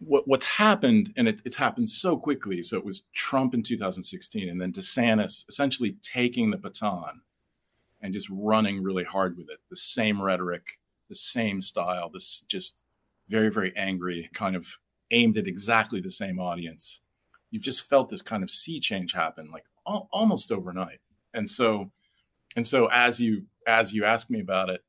[0.00, 2.62] what, what's happened, and it, it's happened so quickly.
[2.62, 7.20] So it was Trump in 2016, and then DeSantis essentially taking the baton
[8.00, 9.58] and just running really hard with it.
[9.68, 12.82] The same rhetoric, the same style, this just
[13.28, 14.66] very, very angry, kind of
[15.10, 17.00] aimed at exactly the same audience.
[17.50, 19.50] You've just felt this kind of sea change happen.
[19.50, 21.00] Like, al- almost overnight.
[21.34, 21.90] And so,
[22.56, 24.82] and so as you as you ask me about it,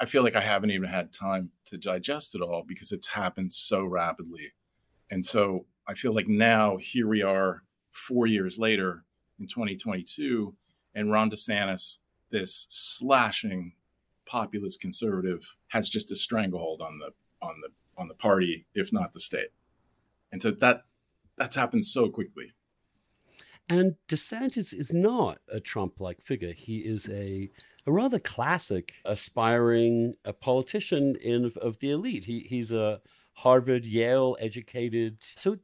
[0.00, 3.52] I, feel like I haven't even had time to digest it all because it's happened
[3.52, 4.52] so rapidly.
[5.10, 9.04] And so I feel like now here we are four years later
[9.38, 10.54] in 2022,
[10.94, 11.98] and Ron DeSantis,
[12.30, 13.74] this slashing
[14.26, 17.10] populist conservative, has just a stranglehold on the
[17.42, 17.68] on the
[18.00, 19.50] on the party, if not the state.
[20.32, 20.84] And so that
[21.36, 22.52] that's happened so quickly.
[23.68, 26.52] And DeSantis is not a Trump-like figure.
[26.52, 27.50] He is a
[27.86, 32.24] a rather classic aspiring a politician in of the elite.
[32.24, 33.00] He he's a
[33.34, 35.18] Harvard, Yale educated.
[35.36, 35.56] So,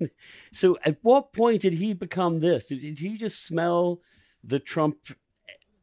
[0.52, 2.66] so at what point did he become this?
[2.66, 4.00] Did, did he just smell
[4.42, 4.96] the Trump,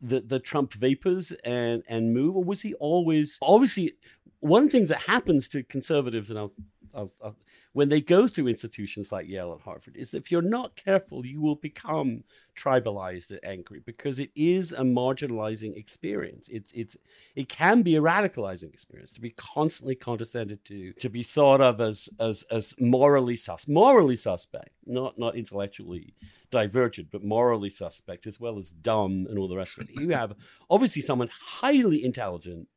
[0.02, 3.94] the the Trump vapors and and move, or was he always obviously?
[4.40, 6.54] One thing that happens to conservatives, and I'll
[6.98, 7.36] of, of,
[7.74, 11.26] when they go through institutions like Yale and Harvard is that if you're not careful,
[11.26, 12.24] you will become
[12.58, 16.50] tribalized and angry because it is a marginalizing experience.
[16.52, 16.98] It's it's
[17.36, 21.80] it can be a radicalizing experience to be constantly condescended to, to be thought of
[21.80, 26.16] as as as morally sus, morally suspect, not not intellectually
[26.50, 30.02] divergent, but morally suspect as well as dumb and all the rest of it.
[30.02, 30.34] You have
[30.70, 32.68] obviously someone highly intelligent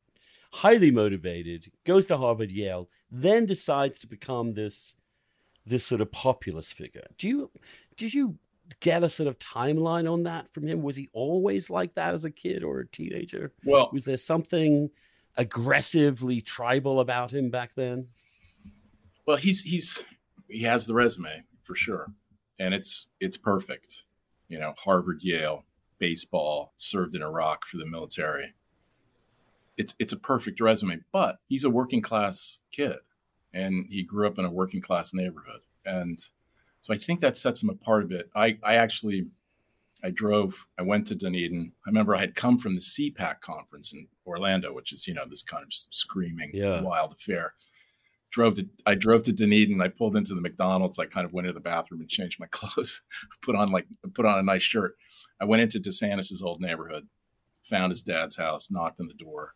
[0.51, 4.97] highly motivated, goes to Harvard, Yale, then decides to become this
[5.67, 7.07] this sort of populist figure.
[7.19, 7.51] Do you
[7.97, 8.39] did you
[8.81, 10.83] get a sort of timeline on that from him?
[10.83, 13.53] Was he always like that as a kid or a teenager?
[13.65, 14.91] Well, was there something
[15.37, 18.09] aggressively tribal about him back then?
[19.27, 20.03] Well, he's he's
[20.49, 22.13] he has the resume for sure,
[22.59, 24.05] and it's it's perfect.
[24.49, 25.65] You know, Harvard, Yale,
[25.99, 28.53] baseball, served in Iraq for the military
[29.81, 31.01] it's it's a perfect resume.
[31.11, 32.99] But he's a working class kid,
[33.53, 36.19] and he grew up in a working class neighborhood, and
[36.83, 38.31] so I think that sets him apart a bit.
[38.37, 39.31] I I actually
[40.05, 40.67] I drove.
[40.79, 41.73] I went to Dunedin.
[41.87, 45.25] I remember I had come from the CPAC conference in Orlando, which is you know
[45.29, 46.83] this kind of screaming yeah.
[46.83, 47.55] wild affair.
[48.31, 49.81] Drove to I drove to Dunedin.
[49.81, 50.99] I pulled into the McDonald's.
[50.99, 53.01] I kind of went into the bathroom and changed my clothes,
[53.41, 54.97] put on like put on a nice shirt.
[55.41, 57.09] I went into DeSantis's old neighborhood,
[57.63, 59.55] found his dad's house, knocked on the door,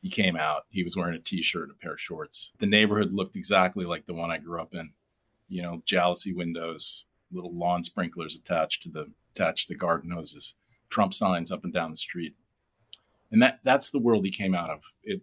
[0.00, 0.64] he came out.
[0.70, 2.52] He was wearing a t-shirt and a pair of shorts.
[2.58, 4.92] The neighborhood looked exactly like the one I grew up in.
[5.48, 10.54] You know, jalousie windows, little lawn sprinklers attached to the attached to the garden hoses,
[10.90, 12.34] Trump signs up and down the street.
[13.30, 14.82] And that that's the world he came out of.
[15.02, 15.20] It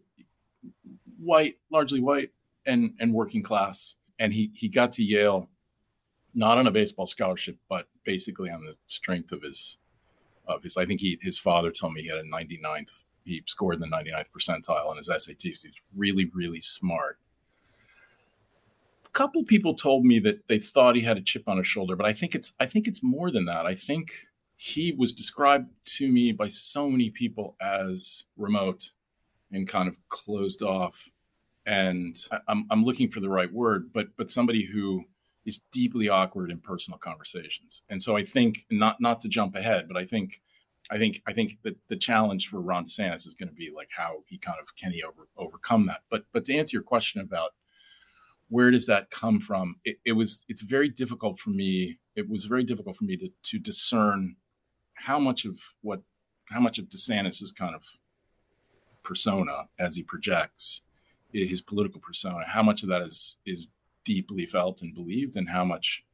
[1.20, 2.32] white, largely white
[2.66, 3.96] and and working class.
[4.20, 5.50] And he he got to Yale
[6.34, 9.78] not on a baseball scholarship, but basically on the strength of his
[10.48, 13.76] of his I think he his father told me he had a 99th he scored
[13.76, 15.42] in the 99th percentile on his SATs.
[15.42, 17.18] He's really, really smart.
[19.06, 21.96] A couple people told me that they thought he had a chip on his shoulder,
[21.96, 23.66] but I think it's I think it's more than that.
[23.66, 24.12] I think
[24.58, 28.92] he was described to me by so many people as remote
[29.52, 31.10] and kind of closed off.
[31.66, 32.16] And
[32.48, 35.04] I'm I'm looking for the right word, but but somebody who
[35.46, 37.82] is deeply awkward in personal conversations.
[37.90, 40.42] And so I think not not to jump ahead, but I think
[40.92, 43.90] I think I think that the challenge for Ron DeSantis is going to be like
[43.96, 46.02] how he kind of can he over, overcome that.
[46.10, 47.52] But but to answer your question about
[48.50, 51.98] where does that come from, it, it, was it's very difficult for me.
[52.16, 54.36] It was very difficult for me to to discern
[54.94, 56.02] how much of what
[56.50, 57.84] how much of DeSantis's kind of
[59.04, 60.82] persona as he projects
[61.32, 63.70] his political persona, how much of that is is
[64.04, 66.06] deeply felt and believed, and how much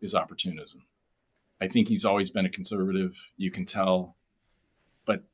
[0.00, 0.82] is opportunism.
[1.60, 3.16] I think he's always been a conservative.
[3.36, 4.16] You can tell
[5.08, 5.24] but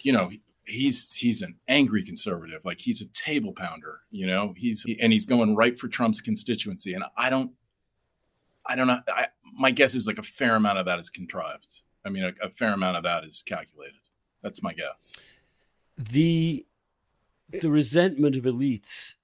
[0.00, 0.32] you know
[0.64, 2.64] he's he's an angry conservative.
[2.64, 4.54] Like he's a table pounder you know?
[4.56, 6.94] He's and he's going right for trump's constituency.
[6.94, 7.52] And i don't
[8.66, 11.82] i don't know I, my guess is like a fair amount of that is contrived.
[12.04, 14.00] I mean a, a fair amount of that is calculated.
[14.42, 15.16] That's my guess.
[15.96, 16.66] The
[17.60, 19.16] the resentment of elites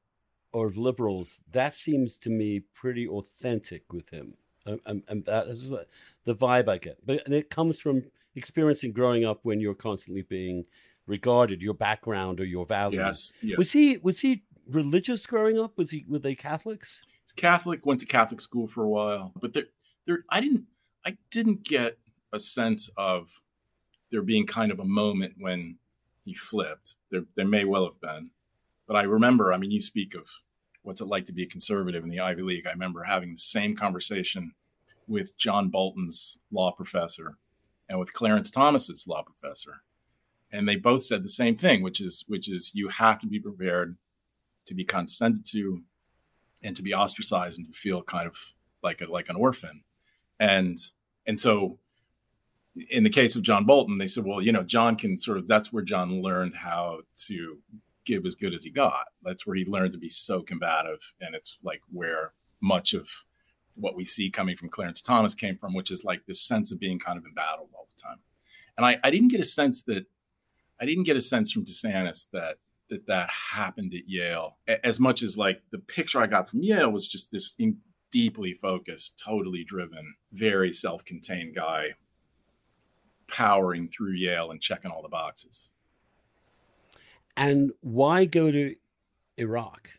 [0.53, 4.35] or of liberals that seems to me pretty authentic with him.
[4.67, 5.73] And that is
[6.25, 6.99] the vibe i get.
[7.07, 8.05] But and it comes from
[8.39, 10.65] experiencing growing up when you're constantly being
[11.07, 13.01] regarded, your background or your values.
[13.01, 13.59] Yes, yes.
[13.59, 15.77] Was he was he religious growing up?
[15.77, 17.03] Was he were they Catholics?
[17.25, 17.85] He's Catholic.
[17.85, 19.65] Went to Catholic school for a while, but there,
[20.07, 20.25] there.
[20.31, 20.65] I didn't.
[21.05, 21.99] I didn't get
[22.33, 23.41] a sense of
[24.11, 25.79] there being kind of a moment when
[26.25, 26.97] he flipped.
[27.11, 28.31] There, there may well have been,
[28.87, 29.53] but I remember.
[29.53, 30.29] I mean, you speak of
[30.83, 32.67] what's it like to be a conservative in the Ivy League.
[32.67, 34.53] I remember having the same conversation
[35.07, 37.39] with John Bolton's law professor
[37.89, 39.83] and with Clarence Thomas's law professor.
[40.51, 43.39] And they both said the same thing, which is which is you have to be
[43.39, 43.97] prepared
[44.67, 45.83] to be condescended to
[46.63, 48.37] and to be ostracized and to feel kind of
[48.83, 49.83] like a, like an orphan.
[50.41, 50.79] And
[51.27, 51.79] and so
[52.91, 55.47] in the case of John Bolton, they said, well, you know, John can sort of
[55.47, 57.59] that's where John learned how to
[58.05, 59.07] give as good as he got.
[59.23, 63.09] That's where he learned to be so combative, and it's like where much of
[63.79, 66.81] what we see coming from Clarence Thomas came from, which is like this sense of
[66.81, 68.19] being kind of embattled all the time.
[68.77, 70.07] And I, I didn't get a sense that
[70.81, 72.57] I didn't get a sense from DeSantis that
[72.91, 76.91] that that happened at Yale as much as like the picture I got from Yale
[76.91, 77.77] was just this in,
[78.11, 81.95] deeply focused, totally driven, very self-contained guy
[83.27, 85.71] powering through Yale and checking all the boxes.
[87.37, 88.75] And why go to
[89.37, 89.91] Iraq?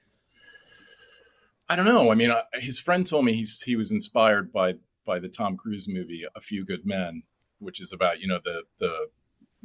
[1.70, 2.12] I don't know.
[2.12, 5.56] I mean, uh, his friend told me he's he was inspired by by the Tom
[5.56, 7.24] Cruise movie A Few Good Men,
[7.60, 9.08] which is about you know the the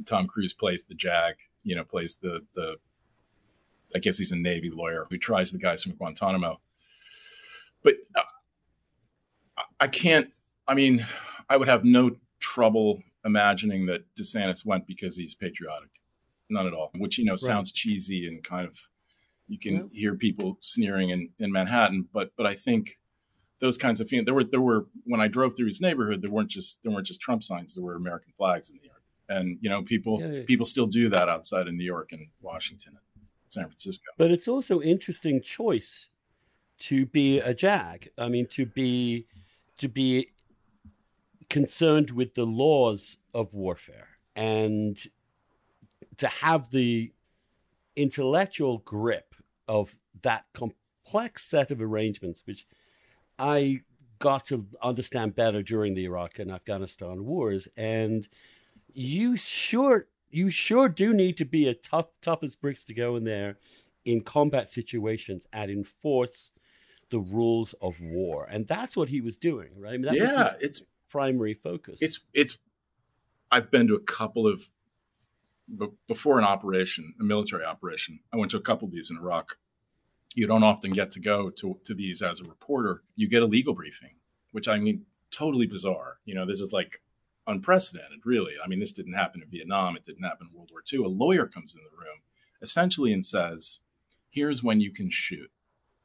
[0.05, 2.77] Tom Cruise plays the Jag, you know, plays the the
[3.95, 6.59] I guess he's a Navy lawyer who tries the guys from Guantanamo.
[7.83, 8.21] But uh,
[9.79, 10.31] I can't.
[10.67, 11.05] I mean,
[11.49, 15.89] I would have no trouble imagining that DeSantis went because he's patriotic.
[16.49, 16.91] None at all.
[16.97, 17.39] Which you know right.
[17.39, 18.77] sounds cheesy and kind of
[19.47, 19.83] you can yeah.
[19.91, 22.97] hear people sneering in, in Manhattan, but but I think
[23.59, 24.25] those kinds of feelings.
[24.25, 27.07] There were there were when I drove through his neighborhood, there weren't just there weren't
[27.07, 27.75] just Trump signs.
[27.75, 30.43] There were American flags in the yard, and you know people yeah, yeah.
[30.45, 34.05] people still do that outside of New York and Washington and San Francisco.
[34.17, 36.09] But it's also interesting choice
[36.79, 38.09] to be a jag.
[38.17, 39.27] I mean, to be
[39.77, 40.29] to be
[41.49, 44.97] concerned with the laws of warfare and
[46.17, 47.13] to have the
[47.95, 49.34] intellectual grip
[49.67, 52.67] of that complex set of arrangements, which
[53.37, 53.81] I
[54.19, 57.67] got to understand better during the Iraq and Afghanistan wars.
[57.75, 58.27] And
[58.93, 63.15] you sure you sure do need to be a tough, tough as bricks to go
[63.15, 63.57] in there
[64.03, 66.51] in combat situations and enforce
[67.09, 68.47] the rules of war.
[68.49, 69.89] And that's what he was doing, right?
[69.89, 71.99] I mean, that yeah, it's primary focus.
[72.01, 72.57] It's it's.
[73.51, 74.67] I've been to a couple of
[76.07, 78.19] before an operation, a military operation.
[78.33, 79.57] I went to a couple of these in Iraq.
[80.35, 83.03] You don't often get to go to, to these as a reporter.
[83.15, 84.15] You get a legal briefing,
[84.51, 86.17] which I mean, totally bizarre.
[86.25, 87.01] You know, this is like
[87.47, 88.53] unprecedented, really.
[88.63, 89.95] I mean, this didn't happen in Vietnam.
[89.95, 91.05] It didn't happen in World War II.
[91.05, 92.19] A lawyer comes in the room
[92.61, 93.81] essentially and says,
[94.29, 95.49] here's when you can shoot,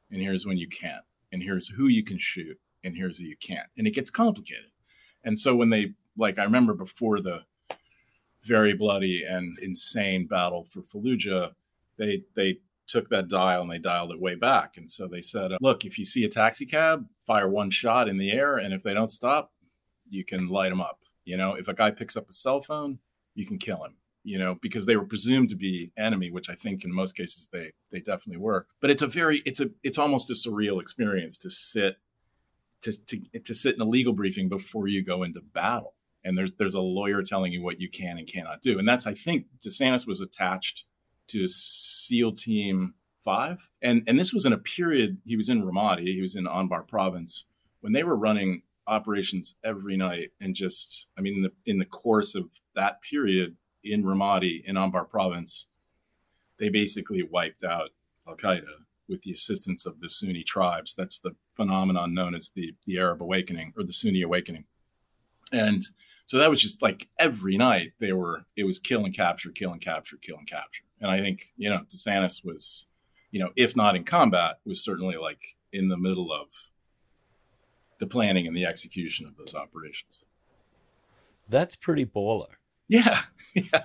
[0.09, 3.35] and here's when you can't, and here's who you can shoot, and here's who you
[3.37, 3.67] can't.
[3.77, 4.71] And it gets complicated.
[5.23, 7.41] And so when they, like, I remember before the
[8.43, 11.51] very bloody and insane battle for Fallujah,
[11.97, 14.75] they they took that dial and they dialed it way back.
[14.75, 18.17] And so they said, look, if you see a taxi cab, fire one shot in
[18.17, 19.51] the air, and if they don't stop,
[20.09, 20.99] you can light them up.
[21.23, 22.99] You know, if a guy picks up a cell phone,
[23.33, 23.95] you can kill him.
[24.23, 27.49] You know, because they were presumed to be enemy, which I think in most cases
[27.51, 28.67] they they definitely were.
[28.79, 31.95] But it's a very it's a it's almost a surreal experience to sit
[32.81, 36.51] to to to sit in a legal briefing before you go into battle and there's
[36.57, 38.79] there's a lawyer telling you what you can and cannot do.
[38.79, 40.85] And that's I think DeSantis was attached
[41.27, 46.07] to SEAL Team Five, and and this was in a period he was in Ramadi,
[46.07, 47.45] he was in Anbar Province
[47.81, 51.85] when they were running operations every night, and just I mean in the in the
[51.85, 55.67] course of that period in Ramadi in Anbar Province,
[56.57, 57.89] they basically wiped out
[58.27, 60.95] Al Qaeda with the assistance of the Sunni tribes.
[60.95, 64.65] That's the phenomenon known as the the Anbar Awakening or the Sunni Awakening,
[65.51, 65.83] and
[66.31, 69.73] so that was just like every night they were, it was kill and capture, kill
[69.73, 70.83] and capture, kill and capture.
[71.01, 72.87] And I think, you know, DeSantis was,
[73.31, 76.47] you know, if not in combat, was certainly like in the middle of
[77.99, 80.21] the planning and the execution of those operations.
[81.49, 82.53] That's pretty baller.
[82.87, 83.19] Yeah.
[83.53, 83.83] Yeah.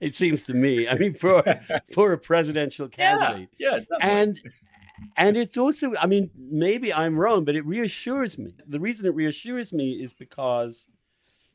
[0.00, 0.88] it seems to me.
[0.88, 1.44] I mean, for
[1.94, 3.50] for a presidential candidate.
[3.56, 4.40] Yeah, yeah and
[5.16, 8.54] and it's also, I mean, maybe I'm wrong, but it reassures me.
[8.66, 10.88] The reason it reassures me is because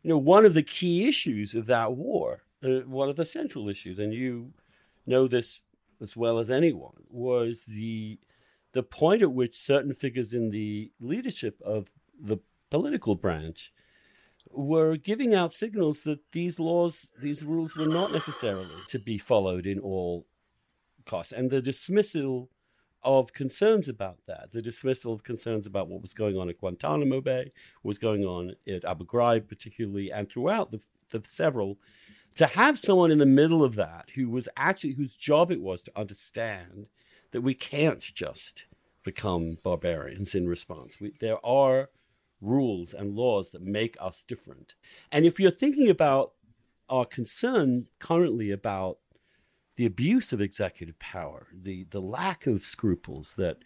[0.03, 3.69] you know, one of the key issues of that war, uh, one of the central
[3.69, 4.53] issues, and you
[5.05, 5.61] know this
[6.01, 8.19] as well as anyone, was the
[8.73, 12.37] the point at which certain figures in the leadership of the
[12.69, 13.73] political branch
[14.49, 19.65] were giving out signals that these laws, these rules were not necessarily to be followed
[19.65, 20.25] in all
[21.05, 21.31] costs.
[21.31, 22.49] And the dismissal
[23.03, 27.21] of concerns about that, the dismissal of concerns about what was going on at Guantanamo
[27.21, 30.79] Bay, what was going on at Abu Ghraib, particularly, and throughout the,
[31.09, 31.77] the several,
[32.35, 35.81] to have someone in the middle of that who was actually whose job it was
[35.83, 36.87] to understand
[37.31, 38.65] that we can't just
[39.03, 40.99] become barbarians in response.
[40.99, 41.89] We, there are
[42.39, 44.75] rules and laws that make us different.
[45.11, 46.33] And if you're thinking about
[46.89, 48.97] our concern currently about
[49.75, 53.57] the abuse of executive power, the, the lack of scruples that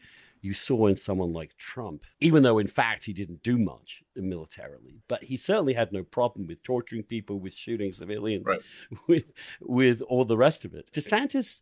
[0.42, 5.02] you saw in someone like Trump, even though in fact he didn't do much militarily,
[5.08, 8.62] but he certainly had no problem with torturing people, with shooting civilians, Right.
[9.08, 10.92] with with all the rest of it.
[10.94, 11.62] DeSantis,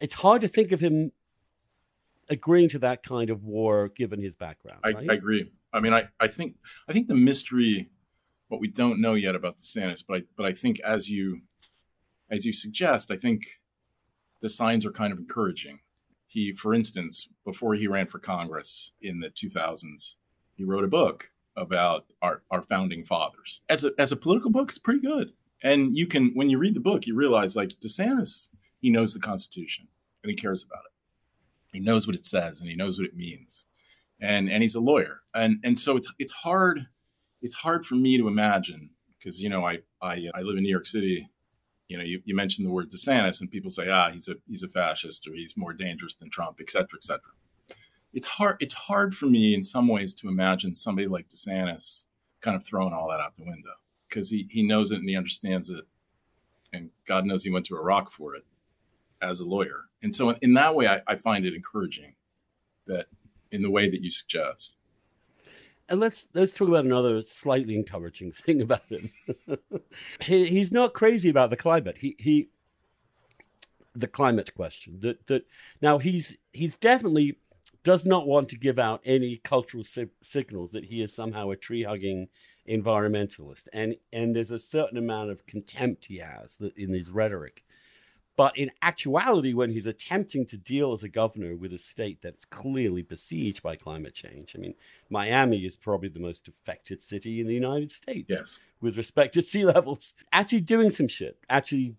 [0.00, 1.12] it's hard to think of him
[2.28, 4.80] agreeing to that kind of war given his background.
[4.84, 5.10] I, right?
[5.10, 5.50] I agree.
[5.72, 6.56] I mean, I, I think
[6.88, 7.88] I think the mystery,
[8.48, 11.40] what we don't know yet about DeSantis, but I but I think as you
[12.28, 13.59] as you suggest, I think
[14.40, 15.80] the signs are kind of encouraging.
[16.26, 20.14] He, for instance, before he ran for Congress in the 2000s,
[20.54, 23.60] he wrote a book about our, our founding fathers.
[23.68, 25.32] As a as a political book, it's pretty good.
[25.62, 29.20] And you can when you read the book, you realize like DeSantis, he knows the
[29.20, 29.88] Constitution
[30.22, 31.76] and he cares about it.
[31.76, 33.66] He knows what it says and he knows what it means
[34.20, 36.86] and and he's a lawyer and and so it's it's hard
[37.42, 40.62] it's hard for me to imagine because you know I, I uh, I live in
[40.62, 41.28] New York City
[41.90, 44.62] you know you, you mentioned the word DeSantis and people say ah he's a he's
[44.62, 47.32] a fascist or he's more dangerous than Trump et cetera et cetera
[48.12, 52.06] it's hard it's hard for me in some ways to imagine somebody like DeSantis
[52.40, 53.74] kind of throwing all that out the window
[54.08, 55.84] because he he knows it and he understands it
[56.72, 58.44] and God knows he went to Iraq for it
[59.20, 62.14] as a lawyer and so in, in that way I, I find it encouraging
[62.86, 63.06] that
[63.50, 64.74] in the way that you suggest.
[65.90, 69.10] And let's let's talk about another slightly encouraging thing about him.
[70.20, 71.98] he, he's not crazy about the climate.
[71.98, 72.48] He he
[73.94, 75.00] the climate question.
[75.00, 75.44] That that
[75.82, 77.38] now he's he's definitely
[77.82, 81.56] does not want to give out any cultural si- signals that he is somehow a
[81.56, 82.28] tree hugging
[82.68, 87.64] environmentalist, and and there's a certain amount of contempt he has in his rhetoric.
[88.40, 92.46] But in actuality, when he's attempting to deal as a governor with a state that's
[92.46, 94.72] clearly besieged by climate change, I mean,
[95.10, 98.58] Miami is probably the most affected city in the United States Yes.
[98.80, 100.14] with respect to sea levels.
[100.32, 101.96] Actually doing some shit, actually,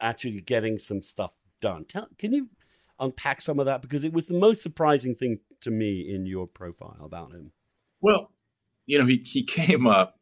[0.00, 1.84] actually getting some stuff done.
[1.84, 2.48] Tell, can you
[2.98, 6.46] unpack some of that because it was the most surprising thing to me in your
[6.46, 7.52] profile about him.
[8.00, 8.32] Well,
[8.86, 10.18] you know, he he came up,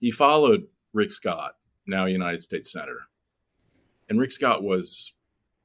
[0.00, 1.52] he followed Rick Scott,
[1.86, 3.02] now United States Senator.
[4.08, 5.12] And Rick Scott was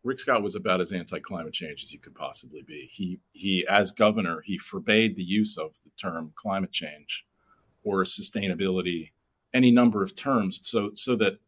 [0.04, 2.90] Rick Scott was about as anti-climate change as you could possibly be.
[2.92, 7.26] He he as governor, he forbade the use of the term climate change
[7.84, 9.12] or sustainability,
[9.54, 11.40] any number of terms, so so that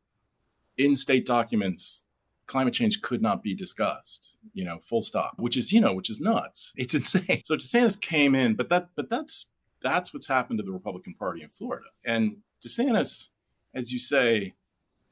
[0.78, 2.04] in state documents
[2.48, 6.10] climate change could not be discussed, you know, full stop, which is, you know, which
[6.10, 6.74] is nuts.
[6.78, 7.42] It's insane.
[7.44, 9.48] So DeSantis came in, but that but that's
[9.82, 11.88] that's what's happened to the Republican Party in Florida.
[12.06, 13.30] And DeSantis,
[13.74, 14.54] as you say,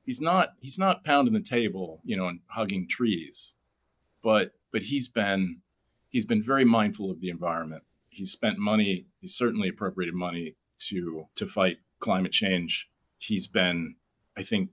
[0.06, 3.54] he's not he's not pounding the table, you know, and hugging trees,
[4.22, 5.62] but but he's been
[6.10, 7.84] he's been very mindful of the environment.
[8.10, 9.08] He's spent money.
[9.20, 10.56] He's certainly appropriated money
[10.90, 12.90] to to fight climate change.
[13.18, 13.96] He's been,
[14.38, 14.70] I think,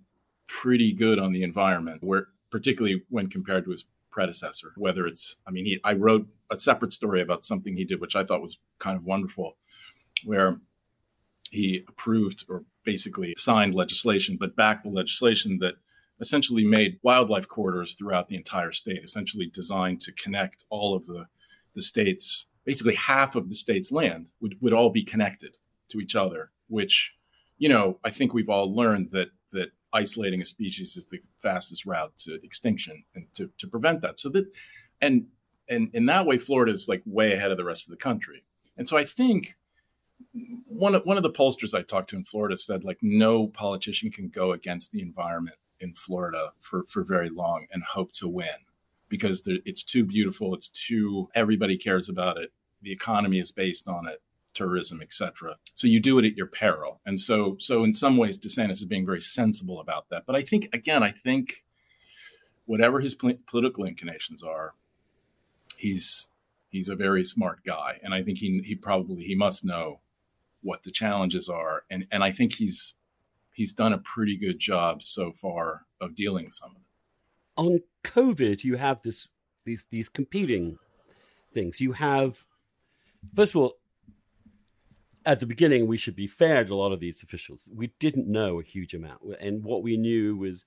[0.47, 4.73] pretty good on the environment, where particularly when compared to his predecessor.
[4.77, 8.17] Whether it's, I mean, he, I wrote a separate story about something he did, which
[8.17, 9.57] I thought was kind of wonderful,
[10.25, 10.61] where
[11.51, 15.75] he approved or basically signed legislation, but backed the legislation that
[16.21, 21.27] essentially made wildlife corridors throughout the entire state, essentially designed to connect all of the,
[21.75, 25.57] the states, basically half of the state's land would, would all be connected
[25.89, 27.17] to each other, which,
[27.59, 31.85] you know, I think we've all learned that that isolating a species is the fastest
[31.85, 34.19] route to extinction and to, to prevent that.
[34.19, 34.47] So that
[35.01, 35.27] and
[35.69, 38.45] and in that way, Florida is like way ahead of the rest of the country.
[38.77, 39.57] And so I think
[40.67, 44.11] one of one of the pollsters I talked to in Florida said like no politician
[44.11, 48.49] can go against the environment in Florida for for very long and hope to win
[49.09, 52.53] because it's too beautiful, it's too everybody cares about it.
[52.83, 54.23] The economy is based on it,
[54.55, 55.57] tourism, etc.
[55.75, 57.01] So you do it at your peril.
[57.05, 60.25] And so so in some ways DeSantis is being very sensible about that.
[60.27, 61.65] But I think again, I think
[62.65, 64.75] whatever his pl- political inclinations are,
[65.77, 66.29] he's
[66.69, 70.01] he's a very smart guy and I think he he probably he must know
[70.63, 72.95] what the challenges are and and I think he's
[73.53, 76.83] he's done a pretty good job so far of dealing with some of it.
[77.57, 79.29] On COVID, you have this
[79.65, 80.79] these these competing
[81.53, 81.81] things.
[81.81, 82.45] You have
[83.35, 83.75] first of all,
[85.27, 87.69] at the beginning, we should be fair to a lot of these officials.
[87.75, 90.65] We didn't know a huge amount, and what we knew was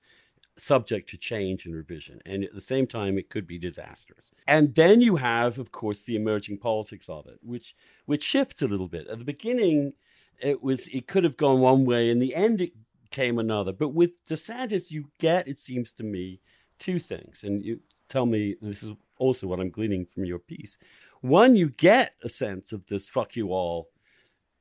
[0.56, 2.20] subject to change and revision.
[2.26, 4.30] And at the same time, it could be disastrous.
[4.46, 7.74] And then you have, of course, the emerging politics of it, which
[8.06, 9.08] which shifts a little bit.
[9.08, 9.94] At the beginning,
[10.40, 12.10] it was it could have gone one way.
[12.10, 12.72] In the end, it
[13.10, 13.72] came another.
[13.72, 16.40] But with DeSantis, you get, it seems to me,
[16.78, 17.44] two things.
[17.44, 20.78] And you tell me this is also what I'm gleaning from your piece.
[21.20, 23.88] One, you get a sense of this fuck you all.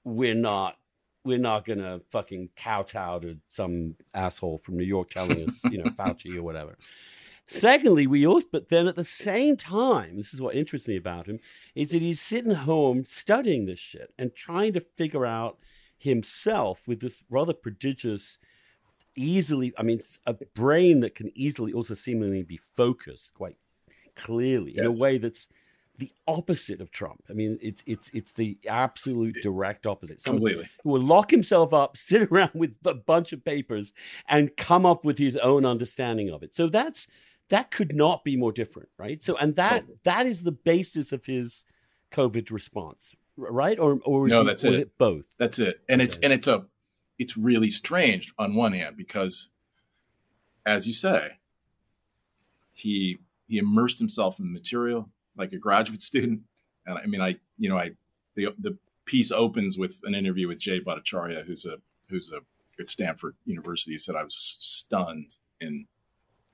[0.04, 0.78] We're not
[1.24, 5.90] we're not gonna fucking kowtow to some asshole from New York telling us, you know,
[5.92, 6.78] Fauci or whatever.
[7.48, 11.26] Secondly, we also, but then at the same time, this is what interests me about
[11.26, 11.40] him,
[11.76, 15.58] is that he's sitting home studying this shit and trying to figure out
[15.98, 18.40] himself with this rather prodigious,
[19.16, 23.58] easily, I mean, a brain that can easily also seemingly be focused quite
[24.16, 24.86] clearly yes.
[24.86, 25.50] in a way that's
[25.98, 27.24] the opposite of Trump.
[27.30, 30.22] I mean, it's it's it's the absolute direct opposite.
[30.22, 30.70] Someone Completely.
[30.84, 33.94] Who will lock himself up, sit around with a bunch of papers,
[34.28, 36.56] and come up with his own understanding of it.
[36.56, 37.08] So that's
[37.50, 39.24] that could not be more different, right?
[39.24, 40.00] So and that totally.
[40.04, 41.66] that is the basis of his
[42.12, 43.78] COVID response, right?
[43.80, 44.74] Or or no, it, that's it.
[44.74, 44.98] it.
[44.98, 45.26] both?
[45.38, 45.82] That's it.
[45.88, 46.08] And okay.
[46.08, 46.66] it's and it's a
[47.20, 49.50] it's really strange on one hand because,
[50.66, 51.34] as you say,
[52.72, 56.42] he he immersed himself in the material like a graduate student.
[56.86, 57.92] And I mean, I, you know, I,
[58.36, 61.78] the, the piece opens with an interview with Jay Bhattacharya, who's a,
[62.10, 62.40] who's a,
[62.80, 65.86] at Stanford University, who said I was stunned in,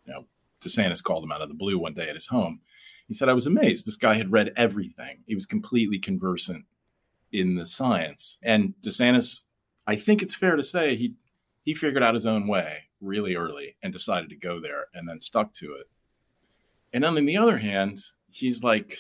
[0.06, 0.26] you know,
[0.62, 2.60] DeSantis called him out of the blue one day at his home.
[3.08, 3.88] He said, I was amazed.
[3.88, 5.20] This guy had read everything.
[5.26, 6.66] He was completely conversant
[7.32, 8.38] in the science.
[8.44, 9.46] And DeSantis,
[9.88, 11.16] I think it's fair to say he
[11.64, 15.20] he figured out his own way really early and decided to go there and then
[15.20, 15.88] stuck to it.
[16.94, 18.02] And then on the other hand,
[18.32, 18.98] he's like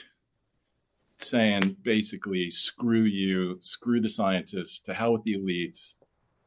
[1.17, 5.95] saying basically, screw you, screw the scientists, to hell with the elites,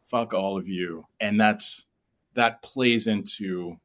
[0.05, 1.07] fuck all of you.
[1.21, 1.87] And that's
[2.35, 3.77] that plays into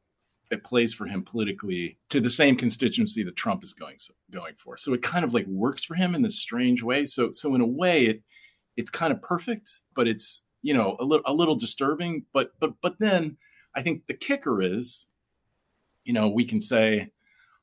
[0.50, 3.98] it plays for him politically to the same constituency that Trump is going
[4.30, 4.76] going for.
[4.76, 7.04] So it kind of like works for him in this strange way.
[7.06, 8.22] So so in a way it
[8.76, 12.24] it's kind of perfect, but it's you know a little a little disturbing.
[12.32, 13.36] But but but then
[13.74, 15.06] I think the kicker is,
[16.04, 17.10] you know, we can say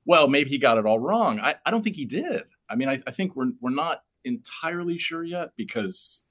[0.06, 1.40] well, maybe he got it all wrong.
[1.40, 2.44] I, I don't think he did.
[2.70, 6.26] I mean, I, I think we're we're not entirely sure yet because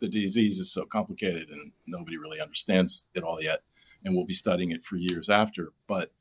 [0.00, 3.62] the disease is so complicated and nobody really understands it all yet,
[4.04, 5.72] and we'll be studying it for years after.
[5.86, 6.12] But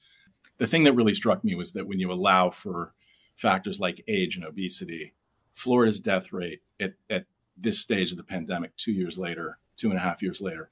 [0.57, 2.93] the thing that really struck me was that when you allow for
[3.35, 5.13] factors like age and obesity,
[5.53, 7.25] Florida's death rate at, at
[7.57, 10.69] this stage of the pandemic, two years later, two and a half years later,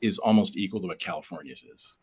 [0.00, 1.96] is almost equal to what California's is.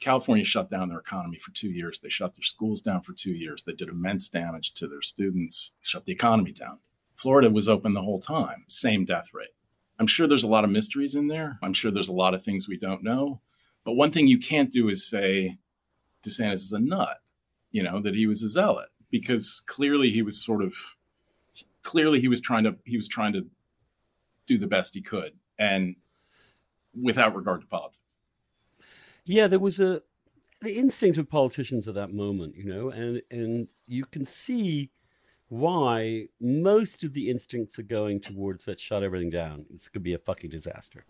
[0.00, 2.00] California shut down their economy for two years.
[2.00, 3.62] They shut their schools down for two years.
[3.62, 6.78] They did immense damage to their students, shut the economy down.
[7.16, 9.54] Florida was open the whole time, same death rate.
[9.98, 11.58] I'm sure there's a lot of mysteries in there.
[11.62, 13.42] I'm sure there's a lot of things we don't know.
[13.84, 15.58] But one thing you can't do is say
[16.26, 17.18] DeSantis is a nut,
[17.70, 20.74] you know, that he was a zealot, because clearly he was sort of
[21.82, 23.46] clearly he was trying to he was trying to
[24.46, 25.96] do the best he could and
[27.00, 28.09] without regard to politics.
[29.24, 30.02] Yeah, there was a
[30.62, 34.90] the instinct of politicians at that moment, you know, and and you can see
[35.48, 39.66] why most of the instincts are going towards let's shut everything down.
[39.74, 41.04] It's going to be a fucking disaster.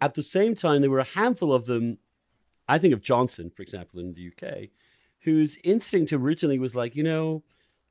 [0.00, 1.98] At the same time, there were a handful of them.
[2.68, 4.68] I think of Johnson, for example, in the UK,
[5.20, 7.42] whose instinct originally was like, you know,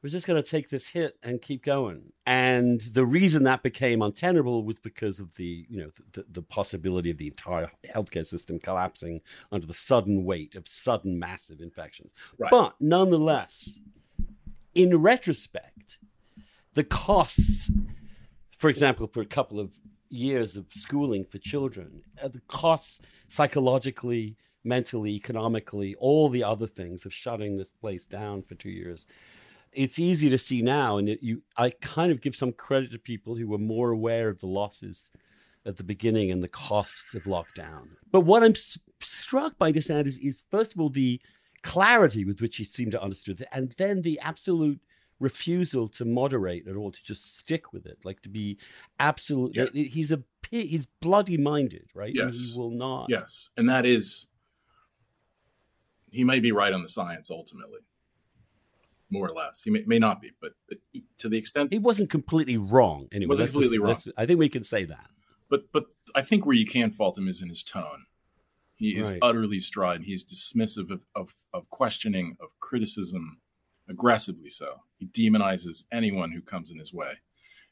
[0.04, 2.12] we're just going to take this hit and keep going.
[2.26, 7.10] And the reason that became untenable was because of the, you know, the, the possibility
[7.10, 12.14] of the entire healthcare system collapsing under the sudden weight of sudden massive infections.
[12.38, 12.52] Right.
[12.52, 13.80] But nonetheless,
[14.76, 16.00] in retrospect,
[16.74, 17.72] the costs,
[18.58, 19.74] for example, for a couple of
[20.10, 23.00] years of schooling for children, uh, the costs
[23.30, 24.36] psychologically,
[24.66, 29.08] mentally, economically, all the other things of shutting this place down for two years
[29.76, 33.00] it's easy to see now, and it, you, I kind of give some credit to
[33.00, 35.12] people who were more aware of the losses
[35.66, 37.90] at the beginning and the costs of lockdown.
[38.12, 38.56] But what I'm
[39.00, 41.22] struck by DeSantis is, first of all, the
[41.62, 44.80] clarity with which he seemed to understand it, and then the absolute
[45.20, 48.58] refusal to moderate at all, to just stick with it, like to be
[49.00, 49.56] absolute.
[49.56, 49.66] Yeah.
[49.74, 52.14] He's a he's bloody minded, right?
[52.14, 53.08] Yes, and he will not.
[53.10, 54.28] Yes, and that is
[56.12, 57.80] he may be right on the science ultimately
[59.10, 59.62] more or less.
[59.64, 60.78] He may, may not be, but, but,
[61.20, 63.08] to the extent he wasn't completely wrong.
[63.12, 64.14] Anyway, wasn't completely just, wrong.
[64.18, 65.10] I think we can say that.
[65.50, 65.86] But but
[66.16, 68.06] I think where you can fault him is in his tone.
[68.76, 69.20] He is right.
[69.22, 70.06] utterly strident.
[70.06, 73.40] He's dismissive of, of, of questioning, of criticism,
[73.88, 74.82] aggressively so.
[74.98, 77.12] He demonizes anyone who comes in his way,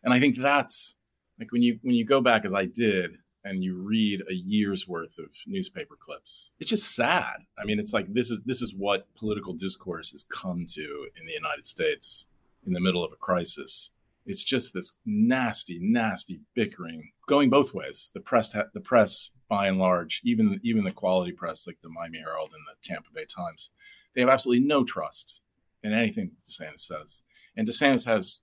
[0.03, 0.95] and I think that's
[1.39, 4.87] like when you when you go back as I did and you read a year's
[4.87, 7.37] worth of newspaper clips it's just sad.
[7.57, 11.25] I mean it's like this is this is what political discourse has come to in
[11.25, 12.27] the united states
[12.65, 13.91] in the middle of a crisis.
[14.27, 18.11] It's just this nasty nasty bickering going both ways.
[18.13, 22.19] The press the press by and large even even the quality press like the miami
[22.19, 23.71] herald and the tampa bay times
[24.13, 25.41] they have absolutely no trust
[25.83, 27.23] in anything desantis says.
[27.57, 28.41] And desantis has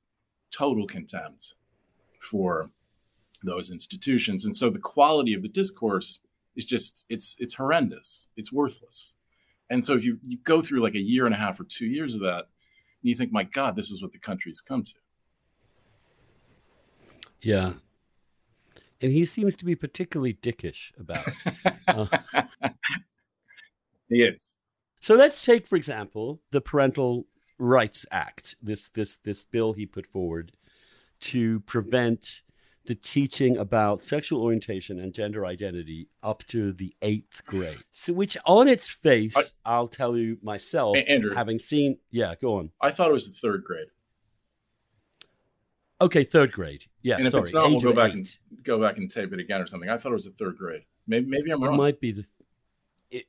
[0.51, 1.55] total contempt
[2.21, 2.71] for
[3.43, 4.45] those institutions.
[4.45, 6.21] And so the quality of the discourse
[6.57, 8.29] is just it's it's horrendous.
[8.37, 9.15] It's worthless.
[9.71, 11.87] And so if you, you go through like a year and a half or two
[11.87, 12.47] years of that,
[13.03, 14.95] and you think, my God, this is what the country's come to.
[17.43, 17.75] Yeah.
[19.01, 21.75] And he seems to be particularly dickish about it.
[21.87, 22.07] uh,
[24.09, 24.33] he.
[25.01, 27.27] So let's take, for example, the Parental
[27.59, 30.53] Rights Act, this this this bill he put forward
[31.21, 32.43] to prevent
[32.89, 37.77] the teaching about sexual orientation and gender identity up to the eighth grade.
[37.91, 42.57] So, which on its face, I, will tell you myself, Andrew, having seen, yeah, go
[42.57, 42.71] on.
[42.81, 43.89] I thought it was the third grade.
[46.01, 46.87] Okay, third grade.
[47.03, 48.15] Yeah, and if sorry, it's not, we'll go back eight.
[48.15, 49.91] and go back and tape it again or something.
[49.91, 50.85] I thought it was the third grade.
[51.07, 51.75] Maybe, maybe I'm wrong.
[51.75, 52.25] It might be the.
[53.11, 53.27] It,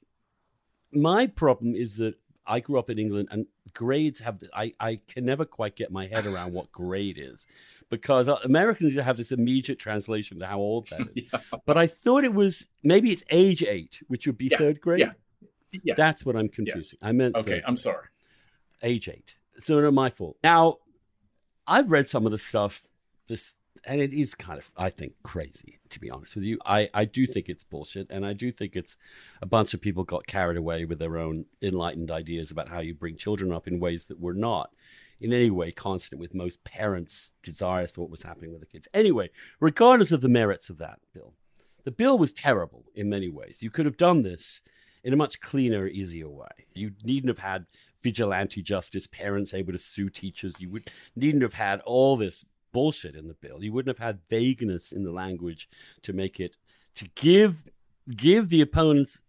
[0.93, 2.16] my problem is that
[2.47, 4.41] I grew up in England, and grades have.
[4.53, 7.45] I I can never quite get my head around what grade is,
[7.89, 11.23] because Americans have this immediate translation to how old that is.
[11.31, 11.39] yeah.
[11.65, 14.57] But I thought it was maybe it's age eight, which would be yeah.
[14.57, 14.99] third grade.
[14.99, 15.11] Yeah,
[15.83, 15.93] yeah.
[15.95, 16.97] That's what I'm confusing.
[17.01, 17.07] Yes.
[17.09, 17.35] I meant.
[17.35, 18.07] Okay, I'm sorry.
[18.81, 19.35] Age eight.
[19.59, 20.37] So not my fault.
[20.43, 20.77] Now
[21.67, 22.83] I've read some of the stuff
[23.27, 26.89] this and it is kind of i think crazy to be honest with you i
[26.93, 28.97] i do think it's bullshit and i do think it's
[29.41, 32.93] a bunch of people got carried away with their own enlightened ideas about how you
[32.93, 34.71] bring children up in ways that were not
[35.20, 38.88] in any way consonant with most parents desires for what was happening with the kids
[38.93, 41.34] anyway regardless of the merits of that bill
[41.84, 44.61] the bill was terrible in many ways you could have done this
[45.03, 46.47] in a much cleaner, easier way.
[46.74, 47.65] You needn't have had
[48.01, 50.55] vigilante justice, parents able to sue teachers.
[50.59, 53.63] You would needn't have had all this bullshit in the bill.
[53.63, 55.70] You wouldn't have had vagueness in the language
[56.03, 56.55] to make it
[56.95, 57.70] to give
[58.15, 59.20] give the opponents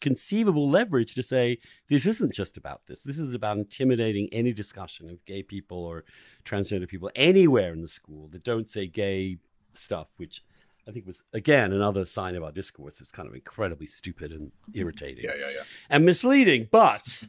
[0.00, 1.58] conceivable leverage to say
[1.88, 3.02] this isn't just about this.
[3.02, 6.04] This is about intimidating any discussion of gay people or
[6.44, 9.38] transgender people anywhere in the school that don't say gay
[9.74, 10.42] stuff, which
[10.86, 13.00] I think was again another sign of our discourse.
[13.00, 14.80] It's kind of incredibly stupid and mm-hmm.
[14.80, 15.24] irritating.
[15.24, 15.62] Yeah, yeah, yeah.
[15.88, 16.68] And misleading.
[16.70, 17.24] But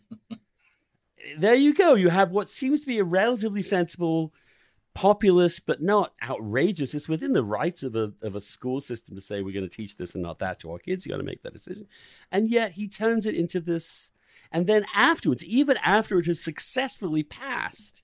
[1.37, 1.95] there you go.
[1.95, 4.33] You have what seems to be a relatively sensible
[4.95, 6.95] populist but not outrageous.
[6.95, 9.75] It's within the rights of a of a school system to say we're going to
[9.75, 11.05] teach this and not that to our kids.
[11.05, 11.85] You got to make that decision.
[12.31, 14.11] And yet he turns it into this.
[14.51, 18.03] And then afterwards, even after it has successfully passed,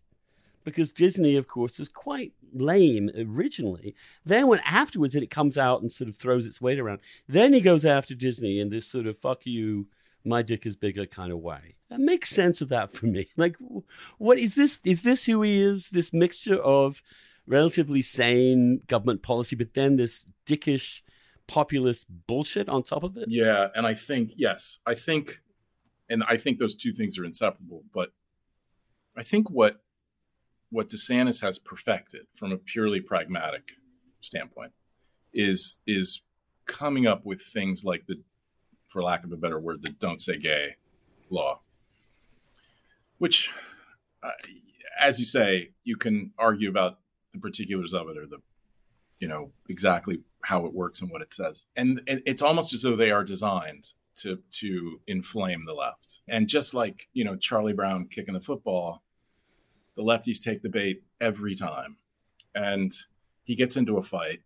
[0.64, 3.96] because Disney, of course, was quite lame originally.
[4.26, 7.62] Then when afterwards it comes out and sort of throws its weight around, then he
[7.62, 9.88] goes after Disney in this sort of fuck you
[10.24, 11.76] my dick is bigger kind of way.
[11.90, 13.28] That makes sense of that for me.
[13.38, 13.56] Like,
[14.18, 14.80] what is this?
[14.84, 15.90] Is this who he is?
[15.90, 17.02] This mixture of
[17.48, 21.02] relatively sane government policy, but then this dickish
[21.48, 23.26] populist bullshit on top of it?
[23.28, 23.68] Yeah.
[23.76, 25.42] And I think, yes, I think,
[26.10, 27.84] and I think those two things are inseparable.
[27.94, 28.12] But
[29.18, 29.82] I think what,
[30.70, 33.74] what DeSantis has perfected from a purely pragmatic
[34.22, 34.72] standpoint
[35.34, 36.22] is, is
[36.66, 38.22] coming up with things like the
[38.92, 40.76] for lack of a better word, the "Don't Say Gay"
[41.30, 41.62] law,
[43.20, 43.50] which,
[44.22, 44.32] uh,
[45.00, 47.00] as you say, you can argue about
[47.32, 48.40] the particulars of it or the,
[49.20, 52.82] you know, exactly how it works and what it says, and, and it's almost as
[52.82, 56.20] though they are designed to to inflame the left.
[56.28, 59.04] And just like you know Charlie Brown kicking the football,
[59.96, 61.96] the lefties take the bait every time,
[62.54, 62.92] and
[63.44, 64.42] he gets into a fight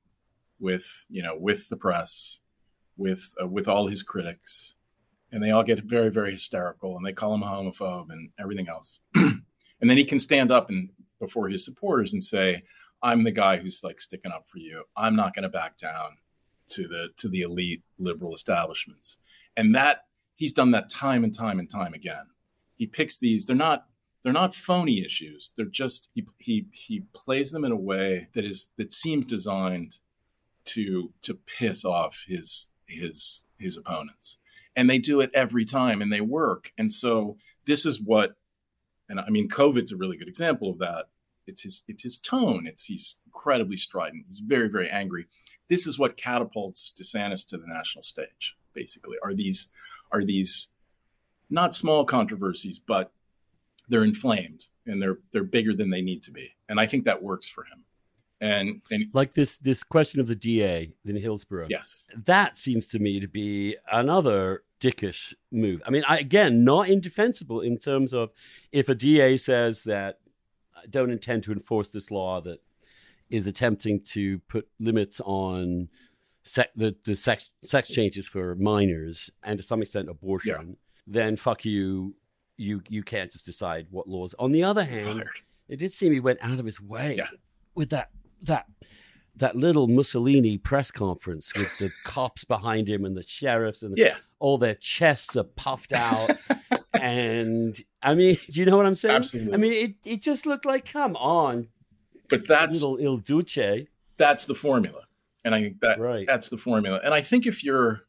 [0.60, 2.42] with you know with the press
[2.98, 4.76] with uh, with all his critics,
[5.32, 8.68] and they all get very very hysterical, and they call him a homophobe and everything
[8.70, 9.00] else.
[9.16, 9.44] and
[9.82, 10.90] then he can stand up and
[11.20, 12.64] before his supporters and say,
[13.02, 14.84] "I'm the guy who's like sticking up for you.
[14.96, 16.18] I'm not going to back down
[16.70, 19.20] to the to the elite liberal establishments."
[19.58, 22.26] And that he's done that time and time and time again.
[22.76, 23.46] He picks these.
[23.46, 23.86] They're not
[24.24, 25.54] they're not phony issues.
[25.56, 30.00] They're just he he he plays them in a way that is that seems designed
[30.66, 34.38] to to piss off his his his opponents.
[34.76, 36.72] And they do it every time and they work.
[36.78, 38.36] And so this is what
[39.08, 41.06] and i mean covid's a really good example of that.
[41.48, 42.66] It's his it's his tone.
[42.68, 44.26] It's he's incredibly strident.
[44.28, 45.28] He's very very angry.
[45.68, 49.70] This is what catapults desantis to the national stage basically are these
[50.12, 50.68] are these
[51.50, 53.12] not small controversies but
[53.88, 56.52] they're inflamed and they're they're bigger than they need to be.
[56.70, 57.84] And i think that works for him
[58.42, 61.68] and and like this this question of the DA in Hillsborough.
[61.70, 65.82] Yes, that seems to me to be another dickish move.
[65.86, 68.32] I mean, I, again, not indefensible in terms of
[68.72, 70.20] if a DA says that
[70.76, 72.62] I don't intend to enforce this law that
[73.30, 75.90] is attempting to put limits on
[76.44, 80.76] sec- the the sex sex changes for minors and to some extent abortion, yeah.
[81.08, 82.16] then fuck you.
[82.58, 84.34] You you can't just decide what laws.
[84.40, 85.42] On the other hand, Fired.
[85.68, 87.28] it did seem he went out of his way yeah.
[87.74, 88.12] with that
[88.44, 88.66] that
[89.38, 94.16] that little Mussolini press conference with the cops behind him and the sheriffs and yeah.
[94.40, 96.32] all their chests are puffed out
[96.94, 99.16] and I mean, do you know what I'm saying?
[99.16, 99.54] Absolutely.
[99.54, 101.68] I mean, it, it just looked like, come on,
[102.30, 103.88] but that's little Il Duce.
[104.18, 105.02] that's the formula,
[105.44, 106.26] and I think that Right.
[106.26, 107.00] that's the formula.
[107.04, 108.02] And I think if you're,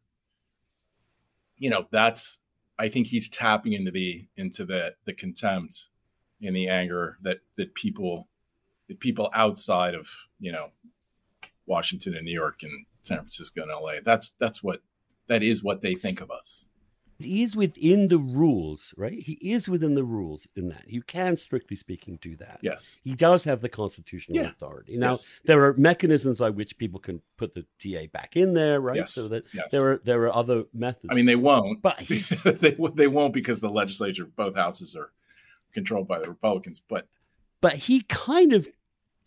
[1.58, 2.38] you know, that's
[2.78, 5.88] I think he's tapping into the into the the contempt
[6.42, 8.28] and the anger that that people
[8.88, 10.08] that people outside of
[10.38, 10.68] you know
[11.66, 13.94] Washington and New York and San Francisco and LA.
[14.04, 14.82] That's that's what
[15.28, 16.66] that is what they think of us.
[17.18, 19.18] He is within the rules, right?
[19.18, 20.84] He is within the rules in that.
[20.86, 22.58] You can, strictly speaking, do that.
[22.60, 23.00] Yes.
[23.04, 24.50] He does have the constitutional Yeah.
[24.50, 24.98] authority.
[24.98, 25.26] Now, yes.
[25.46, 28.96] there are mechanisms by which people can put the DA back in there, right?
[28.96, 29.14] Yes.
[29.14, 29.68] So that yes.
[29.70, 31.08] there are there are other methods.
[31.10, 31.80] I mean, they won't.
[31.80, 35.10] but he, they they won't because the legislature, both houses are
[35.72, 36.80] controlled by the Republicans.
[36.86, 37.08] But
[37.60, 38.68] but he kind of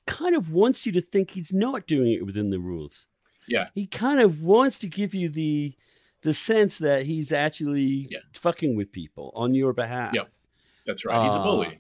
[0.08, 3.06] kind of wants you to think he's not doing it within the rules.
[3.48, 3.70] Yeah.
[3.76, 5.76] He kind of wants to give you the
[6.22, 8.20] the sense that he's actually Yeah.
[8.34, 10.14] fucking with people on your behalf.
[10.14, 10.32] Yep.
[10.86, 11.24] that's right.
[11.26, 11.80] He's a Uh, bully.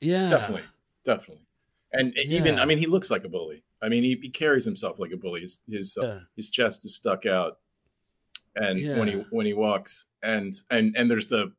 [0.00, 0.28] Yeah.
[0.28, 0.64] Definitely.
[1.04, 1.44] Definitely.
[1.92, 2.62] And even, Yeah.
[2.62, 3.62] I mean, he looks like a bully.
[3.80, 5.40] I mean, he, he carries himself like a bully.
[5.42, 7.60] His his, uh, his chest is stuck out,
[8.56, 11.52] and when he when he walks, and and and there's the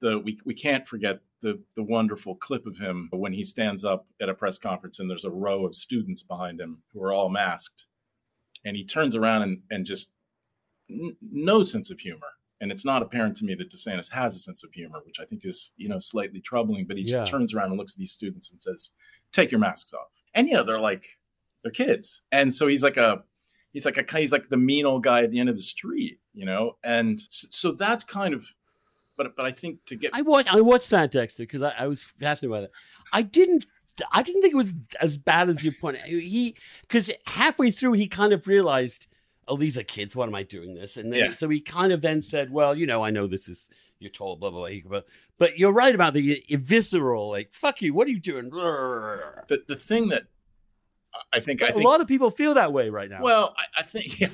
[0.00, 4.06] the we we can't forget the the wonderful clip of him when he stands up
[4.20, 7.28] at a press conference and there's a row of students behind him who are all
[7.28, 7.84] masked,
[8.64, 10.12] and he turns around and and just
[10.90, 12.32] n- no sense of humor.
[12.60, 15.26] And it's not apparent to me that DeSantis has a sense of humor, which I
[15.26, 16.86] think is, you know, slightly troubling.
[16.86, 17.24] But he just Yeah.
[17.24, 18.92] turns around and looks at these students and says,
[19.30, 21.04] "Take your masks off." And you know, they're like,
[21.62, 23.22] they're kids, and so he's like a,
[23.72, 26.18] he's like a, he's like the mean old guy at the end of the street,
[26.34, 26.76] you know.
[26.82, 28.46] And so, so that's kind of,
[29.16, 31.86] but but I think to get I watched I watched that Dexter because I, I
[31.86, 32.70] was fascinated by that.
[33.12, 33.66] I didn't
[34.12, 35.96] I didn't think it was as bad as you point.
[35.98, 39.06] He because halfway through he kind of realized,
[39.48, 40.14] oh, these are kids.
[40.14, 40.96] What am I doing this?
[40.96, 41.32] And then Yeah.
[41.32, 44.40] so he kind of then said, well, you know, I know this is you're told
[44.40, 45.06] blah blah blah, but
[45.38, 47.94] but you're right about the visceral like fuck you.
[47.94, 48.50] What are you doing?
[48.50, 50.24] the the thing that
[51.32, 53.22] I think I a think a lot of people feel that way right now.
[53.22, 54.28] Well, I, I think yeah,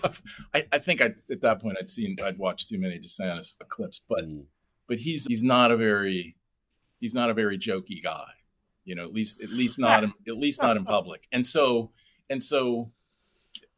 [0.52, 4.00] I, I think I, at that point I'd seen I'd watched too many DeSantis clips,
[4.08, 4.44] but Mm.
[4.88, 6.36] But he's he's not a very
[7.00, 8.28] he's not a very jokey guy,
[8.84, 9.04] you know.
[9.04, 11.26] At least at least not in, at least not in public.
[11.32, 11.90] And so
[12.30, 12.90] and so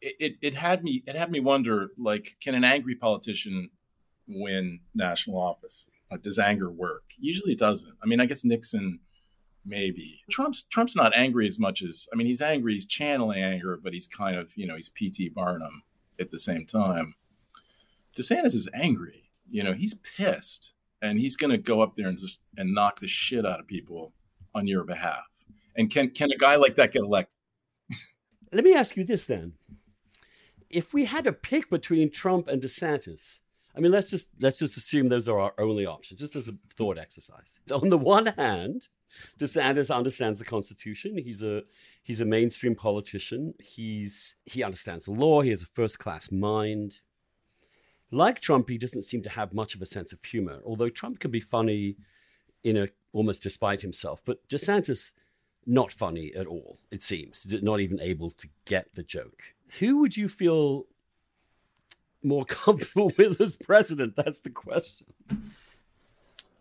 [0.01, 3.71] it, it it had me it had me wonder like can an angry politician
[4.29, 5.89] win national office?
[6.11, 7.05] Uh, does anger work?
[7.19, 7.93] Usually it doesn't.
[8.03, 9.01] I mean, I guess Nixon
[9.65, 13.79] maybe Trump's Trump's not angry as much as I mean he's angry he's channeling anger
[13.83, 15.83] but he's kind of you know he's PT Barnum
[16.21, 17.15] at the same time
[18.17, 20.74] DeSantis is angry you know he's pissed
[21.05, 23.67] and he's going to go up there and just and knock the shit out of
[23.67, 24.13] people
[24.55, 25.25] on your behalf
[25.77, 27.39] and can can a guy like that get elected
[28.53, 29.55] Let me ask you this then.
[30.71, 33.41] If we had to pick between Trump and DeSantis,
[33.77, 36.55] I mean, let's just let's just assume those are our only options, just as a
[36.77, 37.45] thought exercise.
[37.73, 38.89] On the one hand,
[39.39, 41.19] DeSantis understands the Constitution.
[41.19, 41.63] He's a
[42.03, 43.55] he's a mainstream politician.
[43.61, 45.43] He's he understands the law.
[45.43, 46.97] He has a first class mind.
[48.15, 50.61] Like Trump, he doesn't seem to have much of a sense of humor.
[50.65, 51.97] Although Trump can be funny,
[52.63, 55.13] in a almost despite himself, but DeSantis
[55.67, 56.79] not funny at all.
[56.91, 59.55] It seems not even able to get the joke.
[59.79, 60.87] Who would you feel
[62.23, 64.17] more comfortable with as president?
[64.17, 65.07] That's the question.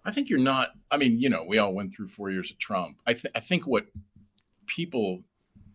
[0.05, 0.69] I think you're not.
[0.91, 2.97] I mean, you know, we all went through four years of Trump.
[3.07, 3.85] I, th- I think what
[4.67, 5.21] people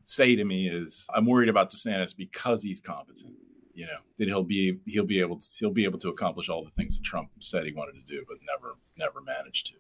[0.05, 3.33] say to me is, I'm worried about DeSantis because he's competent.
[3.79, 6.65] You know that he'll be he'll be able to he'll be able to accomplish all
[6.65, 9.75] the things that Trump said he wanted to do, but never never managed to.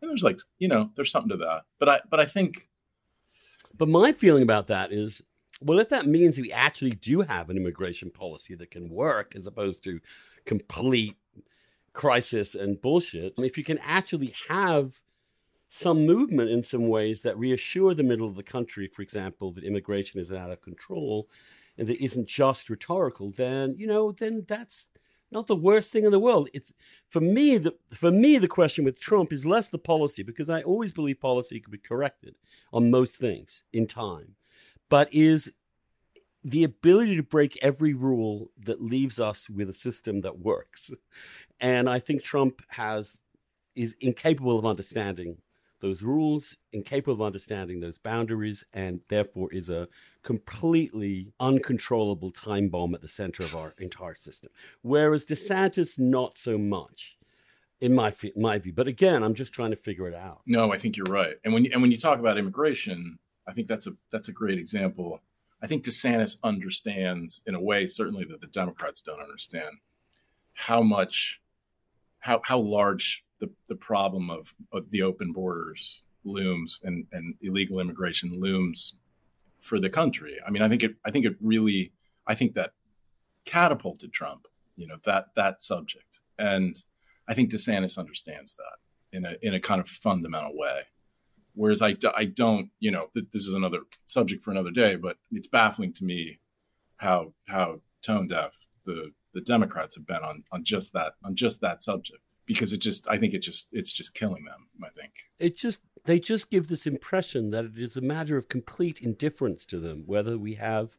[0.00, 1.62] And there's like you know there's something to that.
[1.80, 2.68] But I but I think
[3.76, 5.20] But my feeling about that is,
[5.60, 9.48] well, if that means we actually do have an immigration policy that can work as
[9.48, 9.98] opposed to
[10.46, 11.16] complete
[11.92, 15.00] crisis and bullshit, if you can actually have
[15.68, 19.64] some movement in some ways that reassure the middle of the country, for example, that
[19.64, 21.28] immigration is out of control
[21.80, 24.90] and that isn't just rhetorical, then you know, then that's
[25.32, 26.50] not the worst thing in the world.
[26.52, 26.74] It's
[27.08, 30.60] for me the for me the question with Trump is less the policy because I
[30.62, 32.36] always believe policy could be corrected
[32.70, 34.36] on most things in time,
[34.90, 35.52] but is
[36.44, 40.90] the ability to break every rule that leaves us with a system that works.
[41.60, 43.20] And I think Trump has
[43.74, 45.38] is incapable of understanding
[45.80, 49.88] those rules, incapable of understanding those boundaries, and therefore is a
[50.22, 54.50] completely uncontrollable time bomb at the center of our entire system.
[54.82, 57.18] Whereas DeSantis, not so much,
[57.80, 58.72] in my my view.
[58.72, 60.42] But again, I'm just trying to figure it out.
[60.46, 61.34] No, I think you're right.
[61.44, 63.18] And when you, and when you talk about immigration,
[63.48, 65.20] I think that's a that's a great example.
[65.62, 69.76] I think DeSantis understands in a way certainly that the Democrats don't understand
[70.54, 71.40] how much
[72.20, 77.80] how how large the the problem of, of the open borders looms and and illegal
[77.80, 78.98] immigration looms
[79.58, 80.36] for the country.
[80.46, 81.92] I mean, I think it I think it really
[82.26, 82.72] I think that
[83.44, 84.46] catapulted Trump,
[84.76, 86.20] you know, that that subject.
[86.38, 86.76] And
[87.28, 90.82] I think DeSantis understands that in a in a kind of fundamental way.
[91.54, 95.16] Whereas I, I don't, you know, th- this is another subject for another day, but
[95.32, 96.38] it's baffling to me
[96.96, 98.54] how how tone deaf
[98.84, 102.78] the the Democrats have been on on just that on just that subject because it
[102.78, 104.66] just I think it just it's just killing them.
[104.82, 108.48] I think it just they just give this impression that it is a matter of
[108.48, 110.96] complete indifference to them whether we have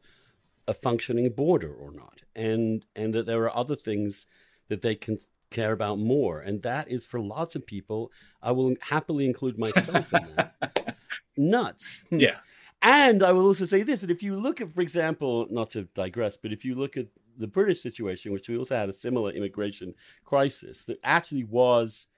[0.68, 4.26] a functioning border or not, and and that there are other things
[4.68, 5.18] that they can
[5.50, 8.10] care about more, and that is for lots of people.
[8.42, 10.96] I will happily include myself in that.
[11.36, 12.04] Nuts.
[12.10, 12.38] Yeah.
[12.80, 15.84] And I will also say this that if you look at, for example, not to
[15.94, 17.06] digress, but if you look at
[17.42, 22.08] the British situation, which we also had a similar immigration crisis that actually was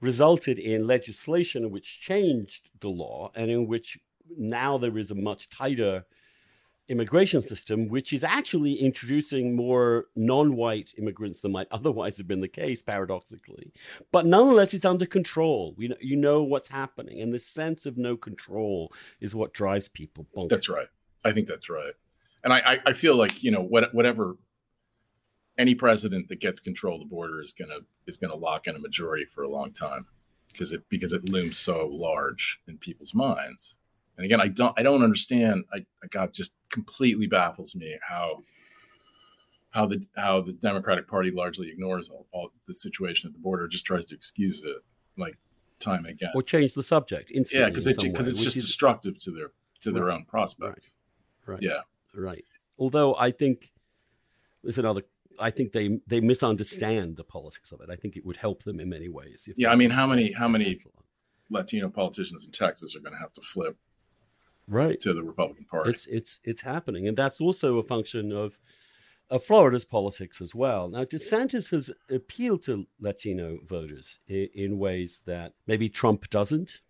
[0.00, 3.98] resulted in legislation which changed the law and in which
[4.36, 6.04] now there is a much tighter
[6.88, 12.40] immigration system, which is actually introducing more non white immigrants than might otherwise have been
[12.40, 13.72] the case, paradoxically.
[14.12, 15.74] But nonetheless, it's under control.
[15.76, 17.20] We know, you know what's happening.
[17.20, 20.50] And the sense of no control is what drives people bonkers.
[20.50, 20.88] That's right.
[21.24, 21.94] I think that's right.
[22.44, 24.36] And I, I feel like, you know, what, whatever
[25.58, 28.78] any president that gets control of the border is gonna is gonna lock in a
[28.78, 30.06] majority for a long time
[30.52, 33.76] because it because it looms so large in people's minds.
[34.16, 35.64] And again, I don't I don't understand.
[35.72, 38.42] I, I God just completely baffles me how
[39.70, 43.68] how the how the Democratic Party largely ignores all, all the situation at the border,
[43.68, 44.76] just tries to excuse it
[45.18, 45.36] like
[45.80, 47.30] time again, or change the subject.
[47.52, 48.64] Yeah, because it, because it's just is...
[48.64, 49.52] destructive to their
[49.82, 50.90] to their own prospects.
[51.44, 51.54] Right.
[51.54, 51.62] right.
[51.62, 51.80] Yeah.
[52.14, 52.44] Right.
[52.78, 53.70] Although I think
[54.62, 55.02] there's another
[55.38, 57.90] I think they they misunderstand the politics of it.
[57.90, 59.48] I think it would help them in many ways.
[59.56, 60.80] Yeah, I mean, how many how many
[61.50, 63.76] Latino politicians in Texas are going to have to flip
[64.68, 65.90] right to the Republican Party?
[65.90, 68.58] It's it's it's happening, and that's also a function of
[69.30, 70.88] of Florida's politics as well.
[70.88, 76.80] Now, DeSantis has appealed to Latino voters in, in ways that maybe Trump doesn't.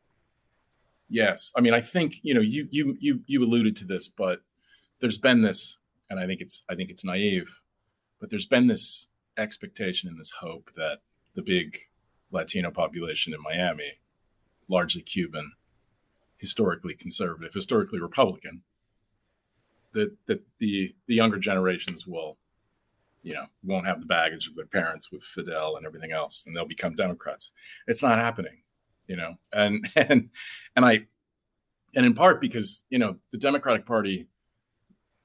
[1.08, 4.40] Yes, I mean, I think you know you you you you alluded to this, but
[5.00, 5.78] there's been this,
[6.10, 7.60] and I think it's I think it's naive
[8.20, 11.00] but there's been this expectation and this hope that
[11.34, 11.78] the big
[12.30, 14.00] Latino population in Miami,
[14.68, 15.52] largely Cuban,
[16.38, 18.62] historically conservative, historically Republican,
[19.92, 22.36] that that the the younger generations will,
[23.22, 26.56] you know, won't have the baggage of their parents with Fidel and everything else, and
[26.56, 27.52] they'll become Democrats.
[27.86, 28.62] It's not happening,
[29.06, 30.30] you know, and and
[30.74, 31.06] and I,
[31.94, 34.28] and in part because you know the Democratic Party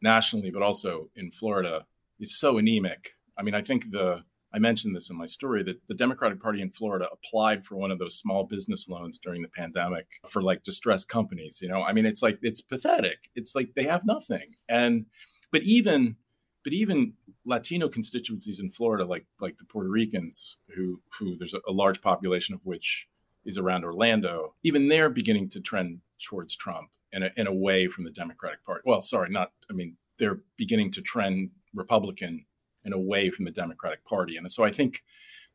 [0.02, 1.86] nationally, but also in Florida,
[2.22, 3.16] is so anemic.
[3.38, 6.62] I mean, I think the I mentioned this in my story that the Democratic Party
[6.62, 10.64] in Florida applied for one of those small business loans during the pandemic for like
[10.64, 11.60] distressed companies.
[11.62, 13.30] You know, I mean, it's like it's pathetic.
[13.36, 14.56] It's like they have nothing.
[14.68, 15.06] And
[15.52, 16.18] but even
[16.64, 17.14] but even
[17.46, 22.02] Latino constituencies in Florida, like like the Puerto Ricans, who who there's a, a large
[22.02, 23.08] population of which
[23.46, 28.12] is around Orlando, even they're beginning to trend towards Trump a, and away from the
[28.12, 28.82] Democratic Party.
[28.86, 29.52] Well, sorry, not.
[29.70, 32.46] I mean, they're beginning to trend Republican
[32.86, 34.38] and away from the Democratic Party.
[34.38, 35.04] And so I think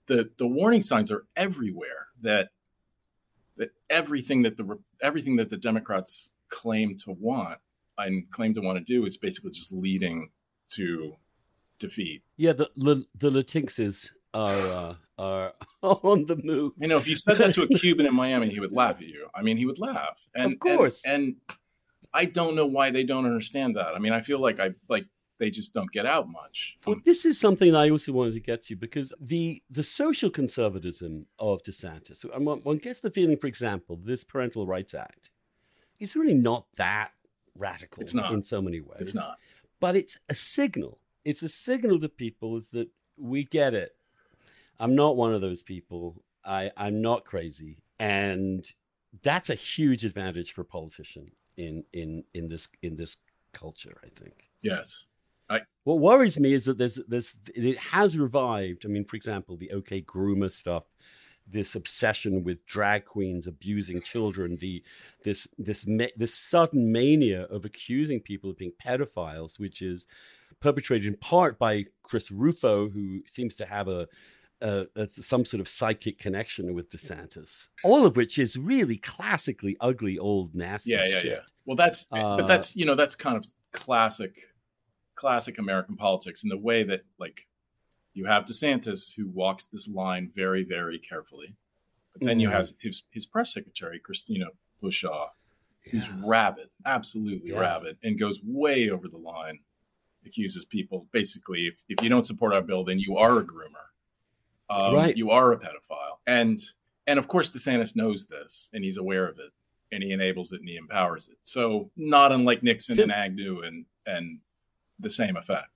[0.07, 2.51] the the warning signs are everywhere that
[3.57, 7.59] that everything that the everything that the Democrats claim to want
[7.97, 10.31] and claim to want to do is basically just leading
[10.71, 11.15] to
[11.79, 12.23] defeat.
[12.37, 15.53] Yeah, the the, the Latinxes are uh, are
[15.83, 16.73] on the move.
[16.79, 19.07] You know, if you said that to a Cuban in Miami, he would laugh at
[19.07, 19.29] you.
[19.33, 20.29] I mean, he would laugh.
[20.35, 21.03] And, of course.
[21.05, 21.37] And, and
[22.13, 23.95] I don't know why they don't understand that.
[23.95, 25.07] I mean, I feel like I like
[25.39, 26.79] they just don't get out much.
[26.87, 30.31] Well, um, this is something I also wanted to get to because the the social
[30.31, 35.31] conservatism of DeSantis, one, one gets the feeling, for example, this Parental Rights Act
[35.99, 37.11] is really not that
[37.57, 38.33] radical it's not.
[38.33, 39.01] in so many ways.
[39.01, 39.39] It's not.
[39.81, 40.99] But it's a signal.
[41.25, 43.95] It's a signal to people is that we get it.
[44.79, 46.23] I'm not one of those people.
[46.45, 47.79] I, I'm not crazy.
[47.99, 48.67] And
[49.23, 53.17] that's a huge advantage for a politician in in in this in this
[53.53, 54.51] culture, I think.
[54.63, 55.07] Yes.
[55.49, 58.85] I, what worries me is that there's this it has revived.
[58.85, 60.85] I mean, for example, the OK Groomer stuff,
[61.47, 64.83] this obsession with drag queens abusing children, the
[65.25, 65.87] this this
[66.17, 70.07] this sudden mania of accusing people of being pedophiles, which is
[70.61, 74.09] perpetrated in part by Chris Rufo, who seems to have a
[74.63, 77.69] uh, some sort of psychic connection with DeSantis.
[77.85, 80.93] All of which is really classically ugly, old, nasty.
[80.93, 81.25] Yeah, yeah, shit.
[81.33, 81.41] yeah.
[81.67, 84.37] Well, that's uh, but that's you know that's kind of classic
[85.15, 87.47] classic American politics in the way that like
[88.17, 91.55] You have DeSantis, who walks this line very, very carefully.
[92.15, 92.41] But then mm-hmm.
[92.41, 94.47] you have his, his press secretary, Christina
[94.83, 95.27] Pushaw,
[95.91, 96.15] who's yeah.
[96.25, 97.61] rabid, absolutely yeah.
[97.61, 99.59] rabid, and goes way over the line,
[100.25, 103.85] accuses people basically, if, if you don't support our bill, then you are a groomer.
[104.69, 105.17] Um, right.
[105.17, 106.19] You are a pedophile.
[106.27, 106.59] And
[107.07, 109.53] and of course DeSantis knows this and he's aware of it
[109.93, 111.37] and he enables it and he empowers it.
[111.43, 114.41] So not unlike Nixon Sim- and Agnew and and
[114.99, 115.69] the same effect.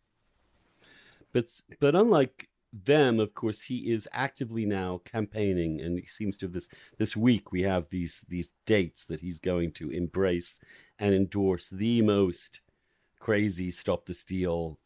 [1.33, 1.47] But
[1.79, 6.53] but unlike them, of course, he is actively now campaigning, and he seems to have
[6.53, 6.69] this
[6.99, 10.59] this week we have these these dates that he's going to embrace
[10.99, 12.61] and endorse the most
[13.19, 14.79] crazy stop the steal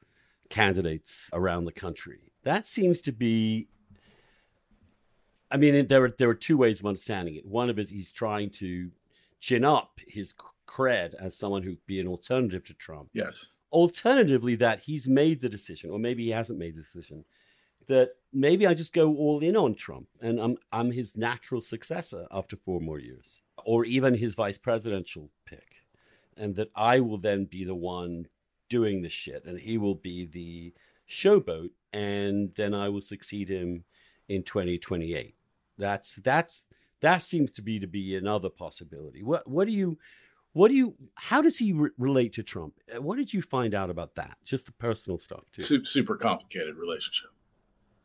[0.51, 2.33] candidates around the country.
[2.43, 3.69] That seems to be.
[5.55, 7.47] I mean, there are there are two ways of understanding it.
[7.47, 8.91] One of it, he's trying to
[9.39, 10.35] chin up his
[10.67, 13.11] cred as someone who'd be an alternative to Trump.
[13.13, 13.47] Yes.
[13.71, 17.25] Alternatively, that he's made the decision, or maybe he hasn't made the decision,
[17.87, 22.27] that maybe I just go all in on Trump and I'm I'm his natural successor
[22.33, 25.87] after four more years, or even his vice presidential pick,
[26.37, 28.27] and that I will then be the one
[28.69, 30.75] doing the shit, and he will be the
[31.09, 33.85] showboat, and then I will succeed him
[34.29, 35.37] in 2028.
[35.79, 36.67] That's that's
[37.01, 39.23] that seems to be to be another possibility.
[39.23, 39.99] What what do you
[40.55, 40.95] what do you?
[41.17, 42.75] How does he re- relate to Trump?
[42.95, 44.39] Uh, what did you find out about that?
[44.45, 45.63] Just the personal stuff too.
[45.63, 47.31] Super, super complicated relationship,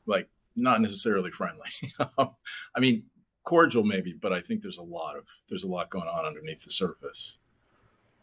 [0.07, 1.69] like not necessarily friendly.
[2.17, 3.03] I mean,
[3.43, 6.63] cordial maybe, but I think there's a lot of there's a lot going on underneath
[6.63, 7.37] the surface.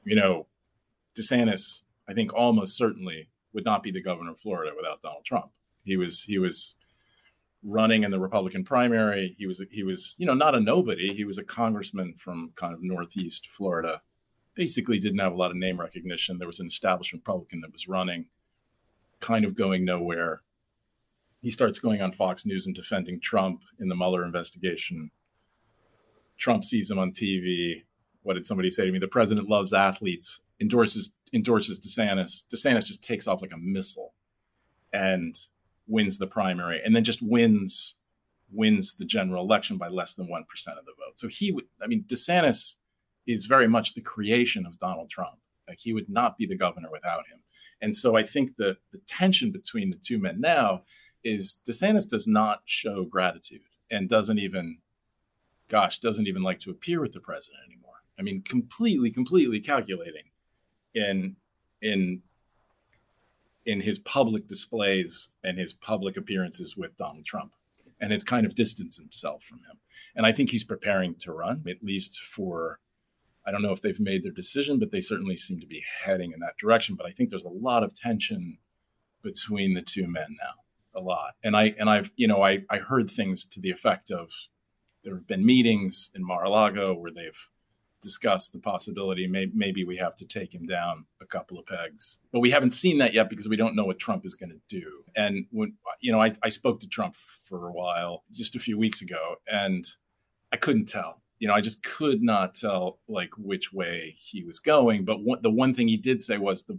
[0.04, 0.46] You know,
[1.16, 5.50] DeSantis, I think almost certainly would not be the governor of Florida without Donald Trump.
[5.84, 6.74] He was he was
[7.66, 9.34] running in the Republican primary.
[9.38, 11.14] He was he was you know not a nobody.
[11.14, 14.00] He was a congressman from kind of northeast Florida
[14.56, 16.38] basically didn't have a lot of name recognition.
[16.38, 18.26] There was an established Republican that was running,
[19.20, 20.40] kind of going nowhere.
[21.42, 25.10] He starts going on Fox News and defending Trump in the Mueller investigation.
[26.38, 27.84] Trump sees him on TV.
[28.22, 28.98] What did somebody say to me?
[28.98, 30.40] The president loves athletes.
[30.60, 32.44] Endorses endorses DeSantis.
[32.52, 34.14] DeSantis just takes off like a missile,
[34.92, 35.38] and
[35.86, 37.94] wins the primary, and then just wins
[38.52, 41.18] wins the general election by less than one percent of the vote.
[41.18, 41.64] So he would.
[41.82, 42.76] I mean, DeSantis
[43.26, 45.38] is very much the creation of Donald Trump.
[45.68, 47.40] Like he would not be the governor without him.
[47.80, 50.82] And so I think the the tension between the two men now
[51.24, 54.78] is DeSantis does not show gratitude and doesn't even,
[55.68, 57.94] gosh, doesn't even like to appear with the president anymore.
[58.18, 60.24] I mean, completely, completely calculating
[60.94, 61.36] in
[61.82, 62.22] in
[63.66, 67.52] in his public displays and his public appearances with Donald Trump
[68.00, 69.78] and has kind of distanced himself from him.
[70.14, 72.80] And I think he's preparing to run, at least for
[73.46, 76.32] I don't know if they've made their decision, but they certainly seem to be heading
[76.32, 76.96] in that direction.
[76.96, 78.58] But I think there's a lot of tension
[79.22, 81.34] between the two men now, a lot.
[81.44, 84.30] And I and I've you know I I heard things to the effect of
[85.04, 87.48] there have been meetings in Mar-a-Lago where they've
[88.06, 92.18] discussed the possibility may, maybe we have to take him down a couple of pegs
[92.32, 94.60] but we haven't seen that yet because we don't know what trump is going to
[94.68, 98.60] do and when you know I, I spoke to trump for a while just a
[98.60, 99.84] few weeks ago and
[100.52, 104.58] i couldn't tell you know, I just could not tell like which way he was
[104.58, 105.04] going.
[105.04, 106.78] But the one thing he did say was the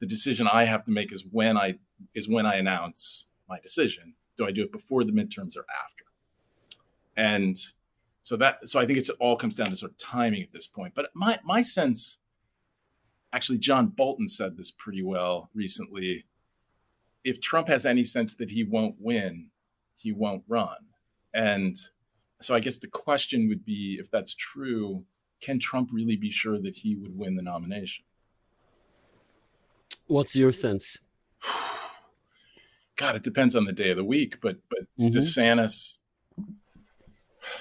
[0.00, 1.78] the decision I have to make is when I
[2.14, 4.14] is when I announce my decision.
[4.36, 6.04] Do I do it before the midterms or after?
[7.16, 7.56] And
[8.24, 10.50] so that so I think it's it all comes down to sort of timing at
[10.50, 10.94] this point.
[10.94, 12.18] But my my sense,
[13.34, 16.24] actually, John Bolton said this pretty well recently.
[17.22, 19.50] If Trump has any sense that he won't win,
[19.94, 20.76] he won't run.
[21.34, 21.76] And
[22.40, 25.04] so I guess the question would be if that's true,
[25.42, 28.06] can Trump really be sure that he would win the nomination?
[30.06, 30.98] What's your sense?
[32.96, 35.08] God, it depends on the day of the week, but but mm-hmm.
[35.08, 35.98] DeSantis,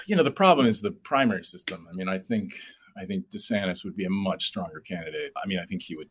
[0.08, 1.88] you know, the problem is the primary system.
[1.90, 2.54] I mean, I think
[2.98, 5.32] I think DeSantis would be a much stronger candidate.
[5.42, 6.10] I mean, I think he would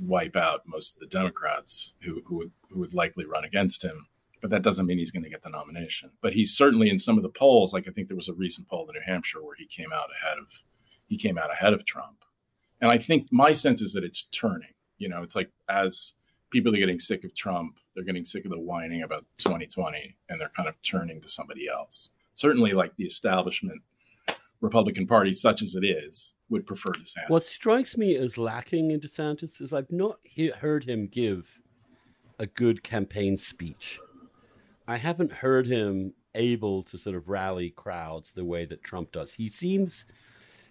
[0.00, 4.06] wipe out most of the Democrats who who would who would likely run against him
[4.40, 6.10] but that doesn't mean he's going to get the nomination.
[6.20, 7.72] But he's certainly in some of the polls.
[7.72, 10.08] Like I think there was a recent poll in New Hampshire where he came out
[10.22, 10.62] ahead of
[11.06, 12.24] he came out ahead of Trump.
[12.80, 14.74] And I think my sense is that it's turning.
[14.98, 16.14] You know, it's like as
[16.50, 20.40] people are getting sick of Trump, they're getting sick of the whining about 2020, and
[20.40, 22.10] they're kind of turning to somebody else.
[22.38, 23.82] Certainly, like the establishment
[24.60, 27.28] Republican Party, such as it is, would prefer DeSantis.
[27.28, 31.48] What strikes me as lacking in DeSantis is I've not he- heard him give
[32.38, 33.98] a good campaign speech.
[34.86, 39.32] I haven't heard him able to sort of rally crowds the way that Trump does.
[39.32, 40.06] He seems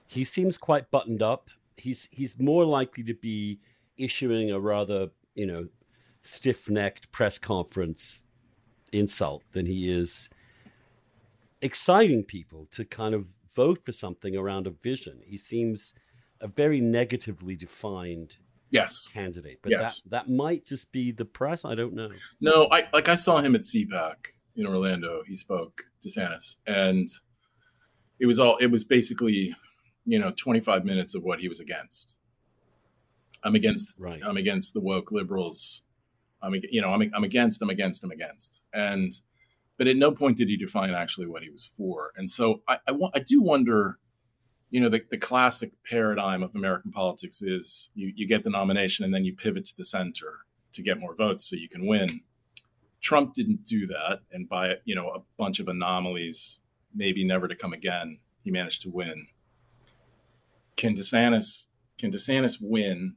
[0.07, 1.49] he seems quite buttoned up.
[1.75, 3.59] He's he's more likely to be
[3.97, 5.67] issuing a rather, you know,
[6.21, 8.23] stiff-necked press conference
[8.93, 10.29] insult than he is
[11.61, 15.21] exciting people to kind of vote for something around a vision.
[15.25, 15.93] He seems
[16.39, 18.37] a very negatively defined
[18.69, 20.01] yes candidate, but yes.
[20.01, 21.65] that that might just be the press.
[21.65, 22.09] I don't know.
[22.39, 24.15] No, I like I saw him at CPAC
[24.55, 25.23] in Orlando.
[25.27, 27.09] He spoke DeSantis, and
[28.19, 29.55] it was all it was basically
[30.05, 32.15] you know 25 minutes of what he was against.
[33.43, 34.21] I'm against right.
[34.23, 35.83] I'm against the woke liberals.
[36.41, 39.11] I'm you know I'm I'm against I'm against I'm against and
[39.77, 42.11] but at no point did he define actually what he was for.
[42.15, 43.99] And so I I, I do wonder
[44.69, 49.05] you know the, the classic paradigm of american politics is you, you get the nomination
[49.05, 50.39] and then you pivot to the center
[50.73, 52.19] to get more votes so you can win.
[52.99, 56.59] Trump didn't do that and by you know a bunch of anomalies
[56.93, 59.27] maybe never to come again he managed to win.
[60.75, 61.67] Can desantis
[61.97, 63.15] can desantis win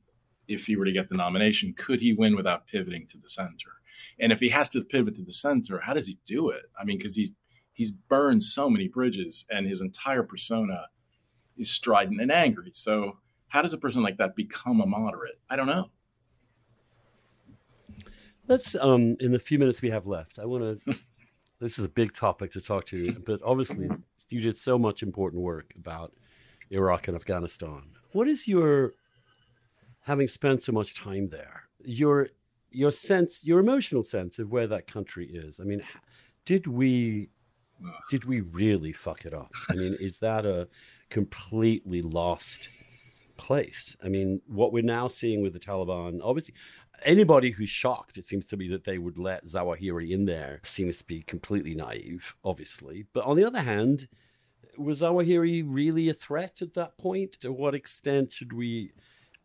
[0.49, 1.75] if he were to get the nomination?
[1.77, 3.80] Could he win without pivoting to the center
[4.19, 6.85] and if he has to pivot to the center how does he do it i
[6.85, 7.31] mean because he's
[7.81, 10.87] he's burned so many bridges and his entire persona
[11.57, 12.71] is strident and angry.
[12.75, 13.17] So
[13.49, 15.41] how does a person like that become a moderate?
[15.49, 15.91] I don't know.
[18.49, 20.95] Let's um in the few minutes we have left, I want to
[21.61, 23.89] this is a big topic to talk to you, but obviously
[24.29, 26.13] you did so much important work about
[26.71, 27.93] Iraq and Afghanistan.
[28.13, 28.93] What is your
[30.03, 31.63] having spent so much time there?
[31.83, 32.29] Your
[32.71, 35.61] your sense, your emotional sense of where that country is.
[35.61, 35.83] I mean,
[36.45, 37.31] did we
[38.11, 39.53] did we really fuck it up?
[39.71, 40.69] I mean, is that a
[41.09, 42.69] completely lost
[43.37, 43.97] place?
[44.05, 46.55] I mean, what we're now seeing with the Taliban, obviously,
[47.05, 50.99] anybody who's shocked, it seems to be that they would let Zawahiri in there seems
[50.99, 53.07] to be completely naive, obviously.
[53.13, 54.09] But on the other hand,
[54.77, 57.41] was Zawahiri really a threat at that point?
[57.41, 58.93] To what extent should we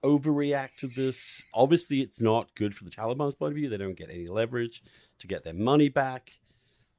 [0.05, 1.41] overreact to this?
[1.53, 3.69] Obviously, it's not good for the Taliban's point of view.
[3.69, 4.83] They don't get any leverage
[5.19, 6.31] to get their money back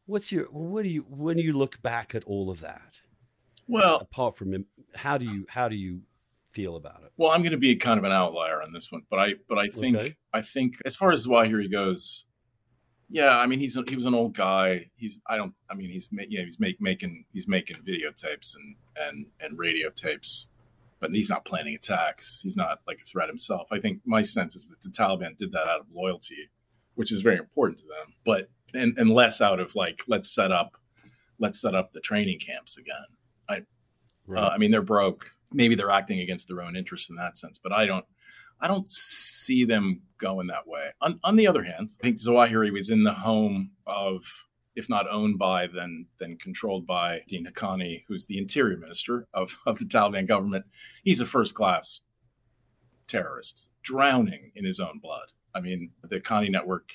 [0.06, 3.00] what's your what do you when you look back at all of that
[3.68, 6.00] well apart from how do you how do you
[6.52, 9.02] feel about it well i'm going to be kind of an outlier on this one
[9.10, 10.16] but i but i think okay.
[10.32, 12.26] i think as far as Zawahiri he goes
[13.10, 15.90] yeah i mean he's a, he was an old guy he's i don't i mean
[15.90, 20.48] he's yeah he's make, making he's making videotapes and and and radio tapes
[21.10, 24.56] but he's not planning attacks he's not like a threat himself i think my sense
[24.56, 26.50] is that the taliban did that out of loyalty
[26.94, 30.52] which is very important to them but and, and less out of like let's set
[30.52, 30.76] up
[31.38, 32.96] let's set up the training camps again.
[33.48, 33.62] I
[34.26, 34.44] right.
[34.44, 35.34] uh, I mean they're broke.
[35.52, 38.04] Maybe they're acting against their own interests in that sense, but I don't
[38.60, 40.88] I don't see them going that way.
[41.02, 44.24] On, on the other hand, I think Zawahiri was in the home of
[44.76, 49.56] if not owned by, then then controlled by Dean Haqqani, who's the interior minister of,
[49.66, 50.64] of the Taliban government.
[51.02, 52.02] He's a first class
[53.08, 55.28] terrorist, drowning in his own blood.
[55.54, 56.92] I mean, the Haqqani network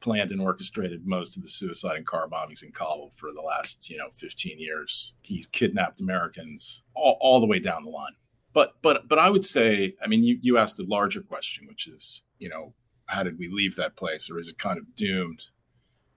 [0.00, 3.88] planned and orchestrated most of the suicide and car bombings in Kabul for the last,
[3.88, 5.14] you know, 15 years.
[5.22, 8.12] He's kidnapped Americans all, all the way down the line.
[8.52, 11.88] But but but I would say, I mean, you, you asked a larger question, which
[11.88, 12.74] is, you know,
[13.06, 15.48] how did we leave that place or is it kind of doomed?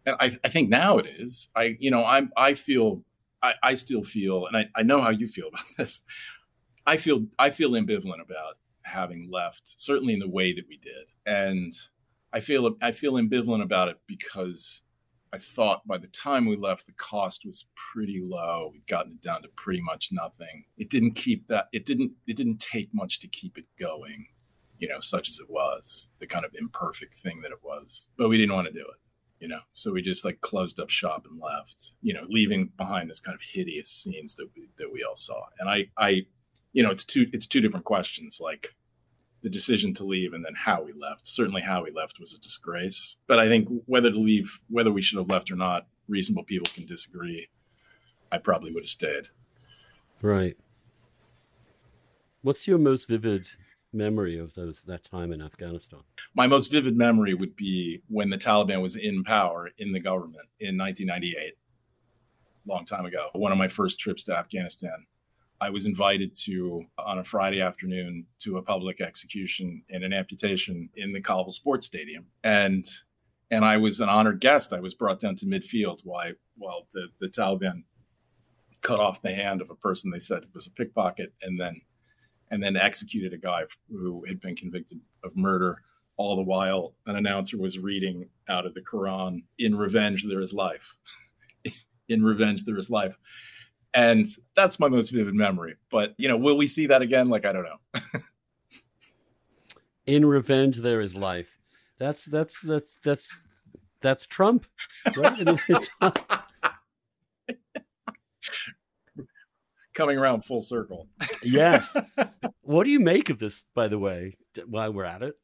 [0.06, 1.50] And I, I think now it is.
[1.56, 3.04] I, you know, I'm I feel
[3.42, 6.02] I, I still feel, and I, I know how you feel about this.
[6.86, 11.08] I feel I feel ambivalent about having left, certainly in the way that we did.
[11.26, 11.74] And
[12.34, 14.84] I feel I feel ambivalent about it because
[15.34, 18.70] I thought by the time we left, the cost was pretty low.
[18.72, 20.64] We'd gotten it down to pretty much nothing.
[20.78, 21.68] It didn't keep that.
[21.74, 22.14] It didn't.
[22.28, 24.28] It didn't take much to keep it going,
[24.80, 28.10] you know, such as it was, the kind of imperfect thing that it was.
[28.18, 29.00] But we didn't want to do it,
[29.46, 29.60] you know.
[29.74, 33.36] So we just like closed up shop and left, you know, leaving behind this kind
[33.36, 35.44] of hideous scenes that we that we all saw.
[35.60, 36.26] And I, I,
[36.74, 38.40] you know, it's two it's two different questions.
[38.42, 38.74] Like
[39.44, 41.28] the decision to leave and then how we left.
[41.28, 43.18] Certainly, how we left was a disgrace.
[43.28, 46.68] But I think whether to leave, whether we should have left or not, reasonable people
[46.74, 47.48] can disagree.
[48.32, 49.28] I probably would have stayed.
[50.24, 50.58] Right.
[52.42, 53.48] What's your most vivid
[53.96, 56.02] memory of those that time in Afghanistan?
[56.36, 60.48] My most vivid memory would be when the Taliban was in power in the government
[60.60, 61.54] in 1998,
[62.68, 63.30] long time ago.
[63.34, 65.06] One of my first trips to Afghanistan.
[65.62, 70.90] I was invited to on a Friday afternoon to a public execution and an amputation
[70.96, 72.86] in the Kabul Sports Stadium, and
[73.52, 74.74] and I was an honored guest.
[74.74, 77.84] I was brought down to midfield while while the the Taliban
[78.82, 81.82] cut off the hand of a person they said was a pickpocket, and then
[82.52, 85.82] and then executed a guy who had been convicted of murder.
[86.18, 90.54] All the while, an announcer was reading out of the Quran, "In revenge there is
[90.54, 90.96] life."
[92.08, 93.18] in revenge there is life
[93.96, 95.76] and that's my most vivid memory.
[95.90, 97.30] But you know, will we see that again?
[97.30, 97.80] Like I don't know.
[100.06, 101.58] In revenge, there is life.
[101.98, 103.36] That's that's that's that's
[104.02, 104.68] that's Trump,
[105.16, 105.40] right?
[109.96, 111.08] Coming around full circle.
[111.44, 111.96] yes.
[112.62, 115.36] What do you make of this, by the way, while we're at it?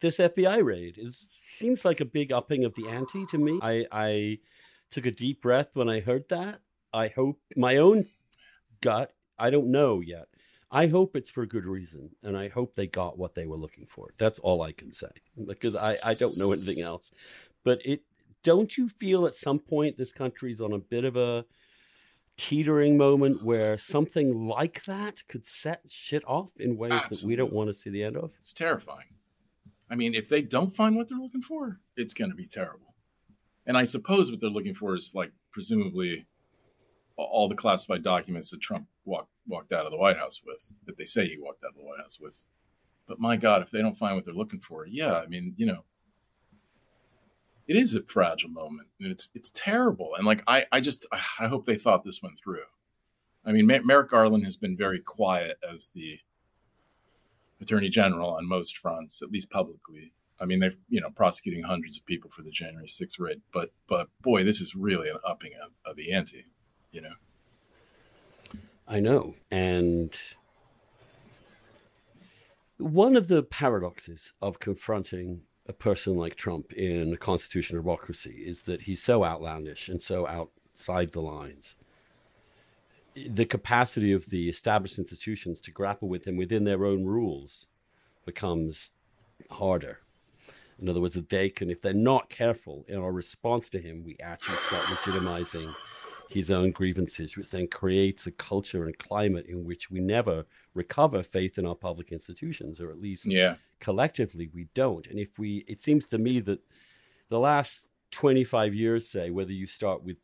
[0.00, 0.96] This FBI raid.
[0.96, 3.58] It seems like a big upping of the ante to me.
[3.60, 4.38] I, I
[4.90, 6.60] took a deep breath when I heard that.
[6.94, 8.06] I hope my own
[8.80, 10.28] gut, I don't know yet.
[10.70, 13.86] I hope it's for good reason, and I hope they got what they were looking
[13.86, 14.14] for.
[14.18, 15.10] That's all I can say
[15.46, 17.10] because I, I don't know anything else.
[17.64, 18.02] But it
[18.42, 21.44] don't you feel at some point this country's on a bit of a
[22.38, 27.20] teetering moment where something like that could set shit off in ways Absolutely.
[27.20, 28.30] that we don't want to see the end of?
[28.38, 29.08] It's terrifying.
[29.90, 32.94] I mean, if they don't find what they're looking for, it's going to be terrible.
[33.66, 36.26] And I suppose what they're looking for is like presumably
[37.16, 40.96] all the classified documents that Trump walked walked out of the White House with, that
[40.96, 42.48] they say he walked out of the White House with.
[43.06, 45.66] But my God, if they don't find what they're looking for, yeah, I mean, you
[45.66, 45.84] know,
[47.68, 50.14] it is a fragile moment and it's it's terrible.
[50.16, 52.66] And like i i just i hope they thought this one through.
[53.44, 56.18] I mean merrick garland has been very quiet as the
[57.60, 60.12] attorney general on most fronts at least publicly.
[60.40, 63.70] I mean they've you know prosecuting hundreds of people for the january 6th raid but
[63.88, 66.44] but boy this is really an upping of, of the ante
[66.90, 67.14] you know?
[68.86, 69.34] I know.
[69.50, 70.18] And
[72.78, 78.62] one of the paradoxes of confronting a person like Trump in a constitutional democracy is
[78.62, 81.76] that he's so outlandish and so outside the lines.
[83.14, 87.66] The capacity of the established institutions to grapple with him within their own rules
[88.24, 88.92] becomes
[89.50, 89.98] harder.
[90.80, 94.04] In other words, that they can, if they're not careful in our response to him,
[94.04, 95.74] we actually start legitimizing
[96.28, 100.44] his own grievances, which then creates a culture and climate in which we never
[100.74, 103.56] recover faith in our public institutions, or at least yeah.
[103.80, 105.06] collectively we don't.
[105.06, 106.60] And if we, it seems to me that
[107.28, 110.16] the last 25 years, say, whether you start with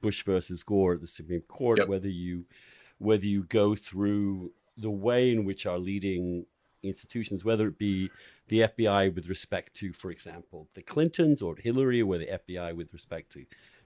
[0.00, 1.88] Bush versus Gore at the Supreme Court, yep.
[1.88, 2.44] whether you
[2.98, 6.46] whether you go through the way in which our leading
[6.82, 8.10] institutions, whether it be
[8.48, 12.92] the FBI with respect to, for example, the Clintons or Hillary, or the FBI with
[12.92, 13.44] respect to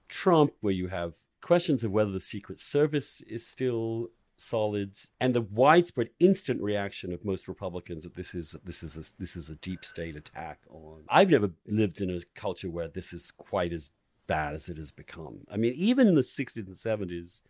[0.09, 1.13] Trump, where you have
[1.43, 7.23] questions of whether the Secret Service is still solid and the widespread instant reaction of
[7.23, 11.03] most Republicans that this is this is a, this is a deep state attack on.
[11.07, 13.91] I've never lived in a culture where this is quite as
[14.25, 15.41] bad as it has become.
[15.51, 17.41] I mean, even in the 60s and 70s,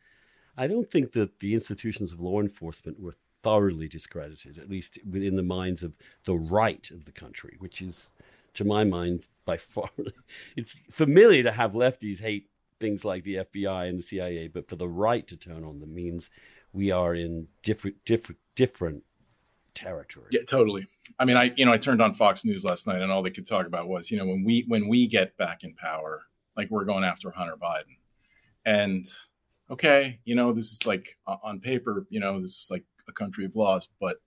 [0.58, 5.36] I don't think that the institutions of law enforcement were thoroughly discredited, at least within
[5.36, 5.94] the minds of
[6.26, 8.12] the right of the country, which is,
[8.56, 9.90] to my mind, by far,
[10.56, 12.50] it's familiar to have lefties hate
[12.84, 15.96] things like the FBI and the CIA, but for the right to turn on them
[15.96, 16.30] means
[16.74, 19.04] we are in different, different, different
[19.74, 20.28] territory.
[20.32, 20.86] Yeah, totally.
[21.18, 23.30] I mean, I you know I turned on Fox News last night, and all they
[23.30, 26.24] could talk about was you know when we when we get back in power,
[26.58, 27.96] like we're going after Hunter Biden,
[28.66, 29.06] and
[29.72, 33.46] okay, you know this is like on paper, you know this is like a country
[33.46, 34.18] of laws, but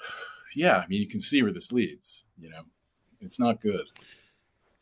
[0.56, 2.24] yeah, I mean you can see where this leads.
[2.40, 2.62] You know,
[3.20, 3.86] it's not good.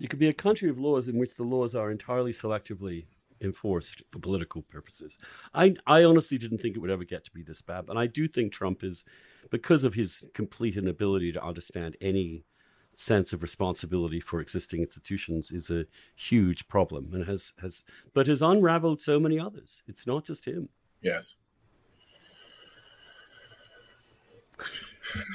[0.02, 3.06] You could be a country of laws in which the laws are entirely selectively
[3.40, 5.16] enforced for political purposes.
[5.54, 7.84] I, I honestly didn't think it would ever get to be this bad.
[7.88, 9.04] And I do think Trump is,
[9.50, 12.44] because of his complete inability to understand any
[12.96, 18.42] sense of responsibility for existing institutions, is a huge problem and has, has but has
[18.42, 19.84] unraveled so many others.
[19.86, 20.68] It's not just him.
[21.00, 21.36] Yes.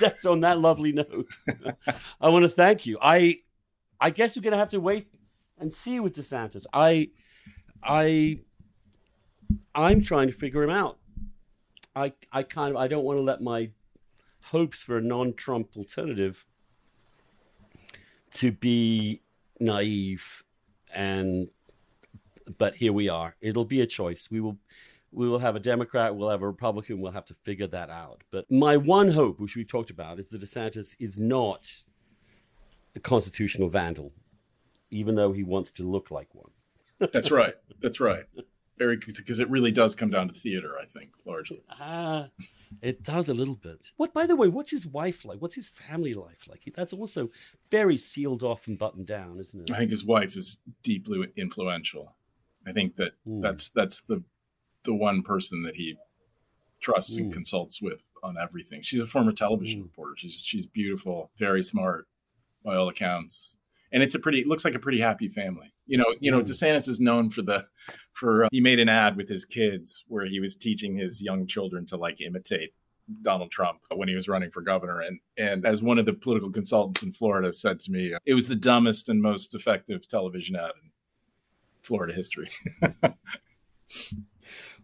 [0.01, 1.29] That's on that lovely note.
[2.19, 2.97] I want to thank you.
[3.01, 3.39] I
[3.99, 5.15] I guess we're gonna have to wait
[5.57, 6.65] and see with DeSantis.
[6.73, 7.09] I,
[7.83, 8.39] I,
[9.73, 10.99] I'm trying to figure him out.
[11.95, 13.71] I, I kind of, I don't want to let my
[14.41, 16.45] hopes for a non-Trump alternative
[18.33, 19.21] to be
[19.59, 20.43] naive,
[20.93, 21.49] and
[22.57, 23.35] but here we are.
[23.41, 24.29] It'll be a choice.
[24.29, 24.57] We will
[25.11, 28.23] we will have a Democrat, we'll have a Republican, we'll have to figure that out.
[28.29, 31.83] But my one hope, which we've talked about, is that DeSantis is not
[32.97, 34.11] a constitutional vandal,
[34.89, 36.51] even though he wants to look like one.
[37.13, 37.53] That's right.
[37.79, 38.25] That's right.
[38.77, 41.63] Very because it really does come down to theater, I think, largely.
[41.69, 42.27] Ah, uh,
[42.81, 43.89] it does a little bit.
[43.97, 45.41] What, by the way, what's his wife like?
[45.41, 46.61] What's his family life like?
[46.75, 47.29] That's also
[47.71, 49.73] very sealed off and buttoned down, isn't it?
[49.73, 52.15] I think his wife is deeply influential.
[52.67, 53.41] I think that mm.
[53.41, 54.23] that's that's the
[54.83, 55.97] the one person that he
[56.79, 57.23] trusts mm.
[57.23, 58.81] and consults with on everything.
[58.83, 59.85] She's a former television mm.
[59.85, 60.13] reporter.
[60.17, 62.07] She's she's beautiful, very smart,
[62.67, 63.55] by all accounts.
[63.93, 65.73] And it's a pretty, it looks like a pretty happy family.
[65.87, 66.47] You know, you know, mm.
[66.47, 67.65] DeSantis is known for the,
[68.11, 71.47] for uh, he made an ad with his kids where he was teaching his young
[71.47, 72.73] children to like imitate
[73.21, 74.99] Donald Trump when he was running for governor.
[74.99, 78.49] And, and as one of the political consultants in Florida said to me, it was
[78.49, 80.91] the dumbest and most effective television ad in
[81.81, 82.49] Florida history.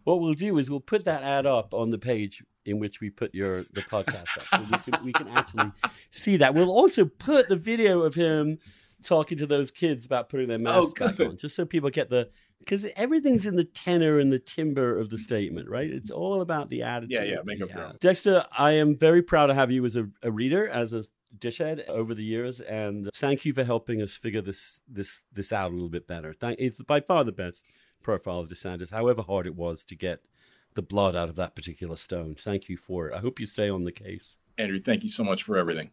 [0.05, 3.09] what we'll do is we'll put that ad up on the page in which we
[3.09, 5.71] put your the podcast up, so we can, we can actually
[6.11, 6.53] see that.
[6.53, 8.59] We'll also put the video of him
[9.03, 12.09] talking to those kids about putting their masks oh, back on, just so people get
[12.09, 12.29] the
[12.59, 15.89] because everything's in the tenor and the timber of the statement, right?
[15.89, 17.11] It's all about the attitude.
[17.11, 17.97] Yeah, yeah, make up your own.
[17.99, 21.03] Dexter, I am very proud to have you as a, a reader, as a
[21.37, 25.71] dishhead over the years, and thank you for helping us figure this this this out
[25.71, 26.33] a little bit better.
[26.33, 27.65] Thank, it's by far the best
[28.01, 30.25] profile of DeSantis, however hard it was to get
[30.75, 32.35] the blood out of that particular stone.
[32.35, 33.13] Thank you for it.
[33.13, 34.37] I hope you stay on the case.
[34.57, 35.89] Andrew, thank you so much for everything.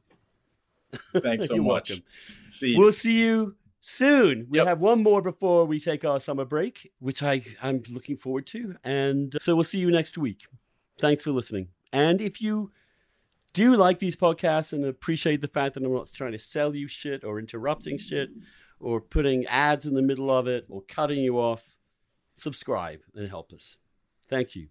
[1.17, 1.91] Thanks so much.
[1.91, 2.05] Welcome.
[2.49, 2.79] See you.
[2.79, 4.47] We'll see you soon.
[4.51, 4.67] We yep.
[4.67, 8.77] have one more before we take our summer break, which I, I'm looking forward to.
[8.85, 10.47] And uh, so we'll see you next week.
[10.99, 11.69] Thanks for listening.
[11.93, 12.73] And if you
[13.53, 16.87] do like these podcasts and appreciate the fact that I'm not trying to sell you
[16.87, 18.31] shit or interrupting shit
[18.79, 21.77] or putting ads in the middle of it or cutting you off,
[22.37, 23.77] subscribe and help us.
[24.31, 24.69] Thank you.